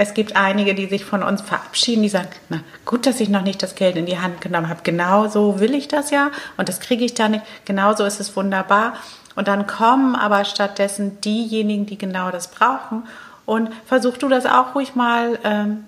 es 0.00 0.14
gibt 0.14 0.34
einige, 0.34 0.74
die 0.74 0.86
sich 0.86 1.04
von 1.04 1.22
uns 1.22 1.42
verabschieden, 1.42 2.02
die 2.02 2.08
sagen, 2.08 2.30
na 2.48 2.60
gut, 2.86 3.04
dass 3.04 3.20
ich 3.20 3.28
noch 3.28 3.42
nicht 3.42 3.62
das 3.62 3.74
Geld 3.74 3.96
in 3.96 4.06
die 4.06 4.18
Hand 4.18 4.40
genommen 4.40 4.70
habe. 4.70 4.80
Genau 4.82 5.28
so 5.28 5.60
will 5.60 5.74
ich 5.74 5.88
das 5.88 6.10
ja 6.10 6.30
und 6.56 6.70
das 6.70 6.80
kriege 6.80 7.04
ich 7.04 7.12
da 7.12 7.28
nicht. 7.28 7.44
Genauso 7.66 8.06
ist 8.06 8.18
es 8.18 8.34
wunderbar. 8.34 8.94
Und 9.36 9.46
dann 9.46 9.66
kommen 9.66 10.16
aber 10.16 10.46
stattdessen 10.46 11.20
diejenigen, 11.20 11.84
die 11.84 11.98
genau 11.98 12.30
das 12.30 12.48
brauchen. 12.48 13.02
Und 13.44 13.68
versuch 13.84 14.16
du 14.16 14.30
das 14.30 14.46
auch 14.46 14.74
ruhig 14.74 14.94
mal 14.94 15.38
ähm, 15.44 15.84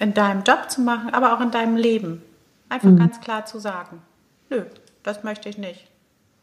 in 0.00 0.12
deinem 0.12 0.42
Job 0.42 0.68
zu 0.68 0.80
machen, 0.80 1.14
aber 1.14 1.32
auch 1.32 1.40
in 1.40 1.52
deinem 1.52 1.76
Leben. 1.76 2.22
Einfach 2.68 2.88
mhm. 2.88 2.98
ganz 2.98 3.20
klar 3.20 3.46
zu 3.46 3.60
sagen, 3.60 4.02
nö, 4.50 4.62
das 5.04 5.22
möchte 5.22 5.48
ich 5.48 5.56
nicht. 5.56 5.86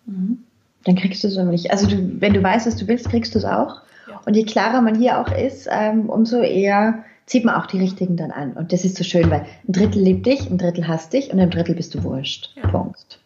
Mhm. 0.05 0.45
Dann 0.85 0.95
kriegst 0.95 1.21
du 1.25 1.27
es 1.27 1.35
nämlich. 1.35 1.69
Also 1.69 1.85
du, 1.85 2.21
wenn 2.21 2.33
du 2.33 2.41
weißt, 2.41 2.65
was 2.65 2.77
du 2.77 2.87
willst, 2.87 3.09
kriegst 3.09 3.35
du 3.35 3.39
es 3.39 3.45
auch. 3.45 3.81
Und 4.25 4.35
je 4.35 4.45
klarer 4.45 4.81
man 4.81 4.95
hier 4.95 5.19
auch 5.19 5.31
ist, 5.31 5.67
ähm, 5.71 6.09
umso 6.09 6.41
eher 6.41 7.03
zieht 7.25 7.45
man 7.45 7.55
auch 7.55 7.67
die 7.67 7.79
richtigen 7.79 8.17
dann 8.17 8.31
an. 8.31 8.53
Und 8.53 8.73
das 8.73 8.85
ist 8.85 8.97
so 8.97 9.03
schön, 9.03 9.29
weil 9.29 9.41
ein 9.67 9.71
Drittel 9.71 10.01
liebt 10.01 10.25
dich, 10.25 10.49
ein 10.49 10.57
Drittel 10.57 10.87
hasst 10.87 11.13
dich 11.13 11.31
und 11.31 11.39
ein 11.39 11.49
Drittel 11.49 11.75
bist 11.75 11.95
du 11.95 12.03
wurscht. 12.03 12.51
Ja. 12.55 12.67
Punkt. 12.67 13.19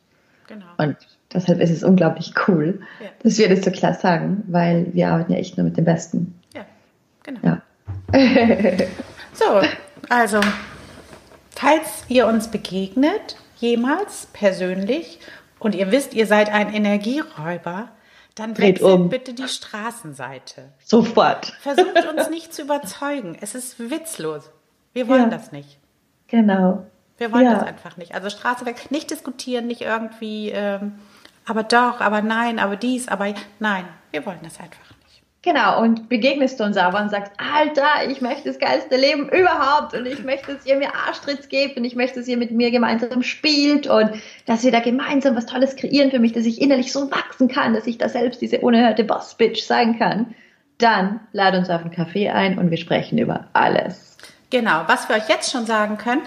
Genau. 0.47 0.65
Und 0.77 0.95
deshalb 1.33 1.59
ist 1.59 1.71
es 1.71 1.83
unglaublich 1.83 2.33
cool, 2.47 2.81
ja. 3.01 3.09
dass 3.23 3.37
wir 3.37 3.49
das 3.49 3.63
so 3.63 3.71
klar 3.71 3.93
sagen, 3.93 4.43
weil 4.47 4.87
wir 4.93 5.09
arbeiten 5.09 5.33
ja 5.33 5.39
echt 5.39 5.57
nur 5.57 5.65
mit 5.65 5.77
dem 5.77 5.85
Besten. 5.85 6.39
Ja, 6.53 6.65
genau. 7.23 7.39
Ja. 7.43 7.61
so, 9.33 9.67
also, 10.09 10.39
falls 11.51 12.05
ihr 12.07 12.27
uns 12.27 12.47
begegnet, 12.47 13.35
jemals 13.57 14.27
persönlich 14.33 15.19
und 15.59 15.75
ihr 15.75 15.91
wisst, 15.91 16.13
ihr 16.13 16.27
seid 16.27 16.53
ein 16.53 16.73
Energieräuber, 16.73 17.89
dann 18.37 18.53
dreht 18.53 18.81
um. 18.81 19.09
bitte 19.09 19.33
die 19.33 19.47
Straßenseite. 19.47 20.69
Sofort. 20.83 21.47
Versucht 21.61 22.05
uns 22.07 22.29
nicht 22.29 22.53
zu 22.53 22.61
überzeugen. 22.61 23.37
Es 23.41 23.55
ist 23.55 23.79
witzlos. 23.79 24.51
Wir 24.93 25.07
wollen 25.07 25.23
ja. 25.23 25.37
das 25.37 25.51
nicht. 25.51 25.79
Genau. 26.27 26.85
Wir 27.17 27.31
wollen 27.31 27.45
ja. 27.45 27.55
das 27.55 27.63
einfach 27.63 27.97
nicht. 27.97 28.13
Also 28.13 28.29
Straße 28.29 28.65
weg, 28.65 28.91
nicht 28.91 29.09
diskutieren, 29.09 29.65
nicht 29.65 29.81
irgendwie, 29.81 30.51
ähm, 30.51 30.99
aber 31.45 31.63
doch, 31.63 31.99
aber 31.99 32.21
nein, 32.21 32.59
aber 32.59 32.75
dies, 32.75 33.07
aber 33.07 33.33
nein. 33.59 33.85
Wir 34.11 34.25
wollen 34.25 34.39
das 34.43 34.59
einfach. 34.59 34.86
Genau, 35.43 35.81
und 35.81 36.09
begegnest 36.09 36.59
du 36.59 36.63
uns 36.63 36.77
aber 36.77 36.99
und 36.99 37.09
sagst, 37.09 37.31
Alter, 37.37 38.09
ich 38.09 38.21
möchte 38.21 38.49
das 38.49 38.59
geilste 38.59 38.97
Leben 38.97 39.29
überhaupt 39.29 39.93
und 39.93 40.05
ich 40.05 40.23
möchte, 40.23 40.55
dass 40.55 40.65
ihr 40.65 40.75
mir 40.75 40.93
Arschtritts 40.93 41.47
gebt 41.47 41.77
und 41.77 41.85
ich 41.85 41.95
möchte, 41.95 42.19
dass 42.19 42.27
ihr 42.27 42.37
mit 42.37 42.51
mir 42.51 42.71
gemeinsam 42.71 43.21
spielt 43.23 43.87
und 43.87 44.11
dass 44.45 44.63
wir 44.63 44.71
da 44.71 44.79
gemeinsam 44.79 45.35
was 45.35 45.45
Tolles 45.45 45.75
kreieren 45.75 46.11
für 46.11 46.19
mich, 46.19 46.33
dass 46.33 46.45
ich 46.45 46.59
innerlich 46.59 46.91
so 46.91 47.11
wachsen 47.11 47.47
kann, 47.47 47.73
dass 47.73 47.87
ich 47.87 47.97
da 47.97 48.09
selbst 48.09 48.41
diese 48.41 48.59
unerhörte 48.59 49.03
Boss-Bitch 49.03 49.63
sein 49.63 49.97
kann. 49.97 50.33
Dann 50.79 51.21
lad 51.33 51.55
uns 51.55 51.69
auf 51.69 51.81
einen 51.81 51.91
Kaffee 51.91 52.29
ein 52.29 52.57
und 52.57 52.69
wir 52.69 52.77
sprechen 52.77 53.17
über 53.17 53.47
alles. 53.53 54.17
Genau, 54.49 54.83
was 54.87 55.07
wir 55.07 55.15
euch 55.15 55.29
jetzt 55.29 55.51
schon 55.51 55.65
sagen 55.65 55.97
können, 55.97 56.21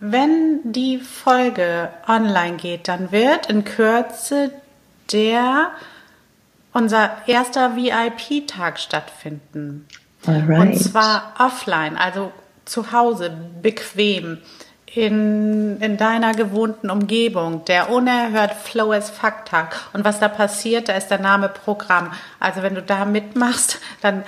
wenn 0.00 0.60
die 0.64 0.98
Folge 0.98 1.90
online 2.06 2.56
geht, 2.56 2.88
dann 2.88 3.12
wird 3.12 3.48
in 3.48 3.64
Kürze 3.64 4.52
der 5.12 5.70
unser 6.72 7.10
erster 7.26 7.76
VIP-Tag 7.76 8.78
stattfinden. 8.78 9.86
Alright. 10.26 10.60
Und 10.60 10.78
zwar 10.78 11.34
offline, 11.38 11.96
also 11.96 12.32
zu 12.64 12.92
Hause, 12.92 13.30
bequem, 13.62 14.38
in, 14.94 15.80
in 15.80 15.96
deiner 15.96 16.32
gewohnten 16.32 16.90
Umgebung, 16.90 17.64
der 17.66 17.90
unerhört 17.90 18.54
Flow 18.54 18.92
as 18.92 19.10
Fuck 19.10 19.44
Tag. 19.44 19.76
Und 19.92 20.04
was 20.04 20.18
da 20.18 20.28
passiert, 20.28 20.88
da 20.88 20.94
ist 20.94 21.08
der 21.08 21.20
Name 21.20 21.48
Programm. 21.48 22.12
Also 22.40 22.62
wenn 22.62 22.74
du 22.74 22.82
da 22.82 23.04
mitmachst, 23.04 23.78
dann, 24.00 24.24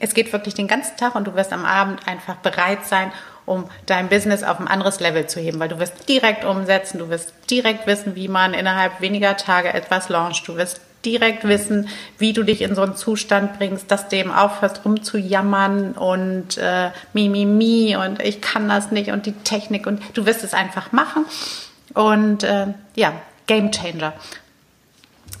es 0.00 0.14
geht 0.14 0.32
wirklich 0.32 0.54
den 0.54 0.66
ganzen 0.66 0.96
Tag 0.96 1.14
und 1.14 1.26
du 1.26 1.34
wirst 1.34 1.52
am 1.52 1.64
Abend 1.64 2.06
einfach 2.08 2.36
bereit 2.36 2.86
sein, 2.86 3.12
um 3.44 3.64
dein 3.86 4.08
Business 4.08 4.42
auf 4.42 4.60
ein 4.60 4.68
anderes 4.68 5.00
Level 5.00 5.26
zu 5.26 5.40
heben, 5.40 5.58
weil 5.60 5.68
du 5.68 5.78
wirst 5.78 6.08
direkt 6.08 6.44
umsetzen, 6.44 6.98
du 6.98 7.08
wirst 7.08 7.32
direkt 7.50 7.86
wissen, 7.86 8.14
wie 8.14 8.28
man 8.28 8.54
innerhalb 8.54 9.00
weniger 9.00 9.36
Tage 9.36 9.72
etwas 9.72 10.08
launcht, 10.08 10.46
du 10.48 10.56
wirst 10.56 10.80
direkt 11.04 11.46
wissen, 11.46 11.88
wie 12.18 12.32
du 12.32 12.42
dich 12.42 12.62
in 12.62 12.74
so 12.74 12.82
einen 12.82 12.96
Zustand 12.96 13.58
bringst, 13.58 13.90
dass 13.90 14.08
du 14.08 14.16
eben 14.16 14.32
aufhörst 14.32 14.84
rumzujammern 14.84 15.92
und 15.92 16.58
äh, 16.58 16.90
mi, 17.12 17.28
mi, 17.28 17.44
mi 17.46 17.96
und 17.96 18.20
ich 18.22 18.40
kann 18.40 18.68
das 18.68 18.90
nicht 18.90 19.10
und 19.10 19.26
die 19.26 19.32
Technik 19.32 19.86
und 19.86 20.02
du 20.14 20.26
wirst 20.26 20.44
es 20.44 20.54
einfach 20.54 20.92
machen. 20.92 21.24
Und 21.94 22.42
äh, 22.42 22.66
ja, 22.96 23.12
Game 23.46 23.70
Changer. 23.70 24.12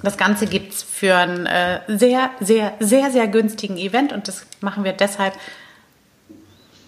Das 0.02 0.16
Ganze 0.16 0.46
gibt 0.46 0.74
es 0.74 0.82
für 0.82 1.16
einen 1.16 1.46
äh, 1.46 1.80
sehr, 1.88 2.30
sehr, 2.40 2.74
sehr, 2.78 3.10
sehr 3.10 3.26
günstigen 3.26 3.76
Event 3.76 4.12
und 4.12 4.28
das 4.28 4.46
machen 4.60 4.84
wir 4.84 4.92
deshalb, 4.92 5.34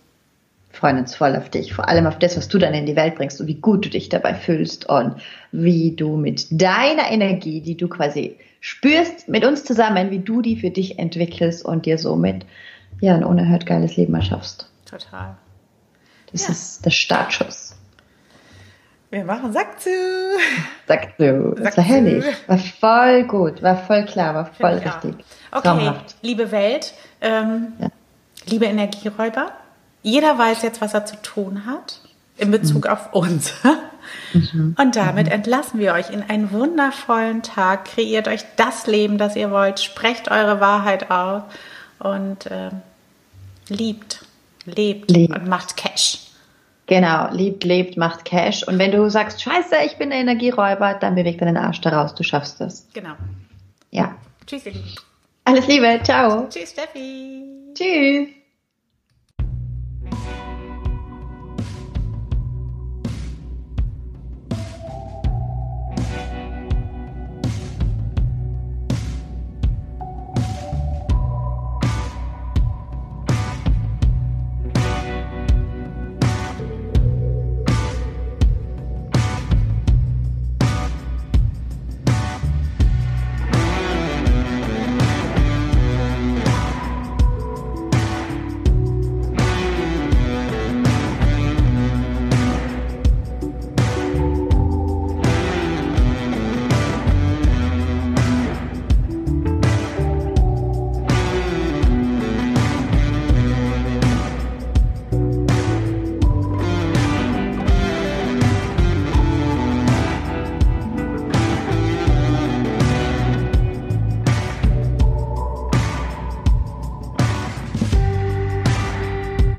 freuen 0.83 0.99
uns 0.99 1.15
voll 1.15 1.37
auf 1.37 1.49
dich, 1.49 1.73
vor 1.75 1.89
allem 1.89 2.07
auf 2.09 2.19
das, 2.19 2.37
was 2.37 2.49
du 2.49 2.59
dann 2.59 2.75
in 2.75 2.87
die 2.87 2.97
Welt 2.97 3.15
bringst 3.15 3.41
und 3.41 3.47
wie 3.47 3.55
gut 3.55 3.85
du 3.85 3.89
dich 3.89 4.09
dabei 4.09 4.35
fühlst 4.35 4.89
und 4.89 5.15
wie 5.53 5.95
du 5.95 6.17
mit 6.17 6.49
deiner 6.51 7.09
Energie, 7.09 7.61
die 7.61 7.77
du 7.77 7.87
quasi 7.87 8.37
spürst, 8.59 9.29
mit 9.29 9.45
uns 9.45 9.63
zusammen, 9.63 10.11
wie 10.11 10.19
du 10.19 10.43
die 10.43 10.57
für 10.57 10.71
dich 10.71 10.99
entwickelst 10.99 11.65
und 11.65 11.87
dir 11.87 11.99
somit 11.99 12.45
ja 13.01 13.15
ein 13.15 13.23
unerhört 13.23 13.65
geiles 13.65 13.97
Leben 13.97 14.13
erschaffst. 14.17 14.69
Total. 14.85 15.37
Das 16.33 16.47
Ja. 16.49 16.53
ist 16.53 16.85
der 16.85 16.91
Startschuss. 16.91 17.77
Wir 19.11 19.25
machen 19.25 19.53
Sack 19.53 19.81
zu. 19.81 19.89
Sagt 20.89 21.21
du. 21.21 21.55
Das 21.63 21.77
war 21.77 21.85
herrlich. 21.85 22.25
War 22.49 22.59
voll 22.59 23.23
gut, 23.29 23.63
war 23.63 23.77
voll 23.77 24.05
klar, 24.07 24.35
war 24.35 24.47
voll 24.47 24.73
richtig. 24.79 25.15
Okay, 25.53 25.63
Traumhaft. 25.63 26.17
liebe 26.23 26.51
Welt, 26.51 26.93
ähm, 27.21 27.69
Ja. 27.79 27.89
liebe 28.47 28.65
Energieräuber, 28.65 29.53
jeder 30.03 30.39
weiß 30.39 30.63
jetzt, 30.63 30.81
was 30.81 30.95
er 30.95 31.07
zu 31.07 31.17
tun 31.23 31.67
hat 31.67 32.01
in 32.39 32.51
Bezug 32.51 32.87
auf 32.87 33.13
uns. 33.13 33.55
Und 34.35 34.97
damit 34.97 35.29
entlassen 35.31 35.79
wir 35.79 35.93
euch 35.93 36.11
in 36.11 36.23
einen 36.23 36.51
wundervollen 36.51 37.43
Tag. 37.43 37.85
Kreiert 37.85 38.27
euch 38.27 38.45
das 38.57 38.87
Leben, 38.87 39.17
das 39.17 39.37
ihr 39.37 39.51
wollt. 39.51 39.81
Sprecht 39.81 40.31
eure 40.31 40.61
Wahrheit 40.61 41.11
aus 41.11 41.43
und 41.99 42.49
ähm, 42.51 42.83
liebt, 43.69 44.25
lebt 44.65 45.11
Lebt. 45.11 45.37
und 45.37 45.47
macht 45.47 45.77
Cash. 45.77 46.19
Genau, 46.87 47.29
liebt, 47.31 47.63
lebt, 47.63 47.97
macht 47.97 48.25
Cash. 48.25 48.67
Und 48.67 48.79
wenn 48.79 48.91
du 48.91 49.09
sagst, 49.09 49.41
scheiße, 49.41 49.77
ich 49.87 49.97
bin 49.99 50.11
der 50.11 50.19
Energieräuber, 50.19 50.95
dann 50.95 51.15
beweg 51.15 51.39
deinen 51.39 51.57
Arsch 51.57 51.81
da 51.81 51.91
raus, 51.91 52.15
du 52.15 52.25
schaffst 52.25 52.61
das. 52.61 52.89
Genau. 52.93 53.15
Ja. 53.91 54.17
Tschüss, 54.47 54.67
ihr 54.67 54.73
Lieben. 54.73 54.95
Alles 55.45 55.67
Liebe, 55.69 56.01
ciao. 56.03 56.49
Tschüss, 56.49 56.71
Steffi. 56.71 57.45
Tschüss. 57.75 58.42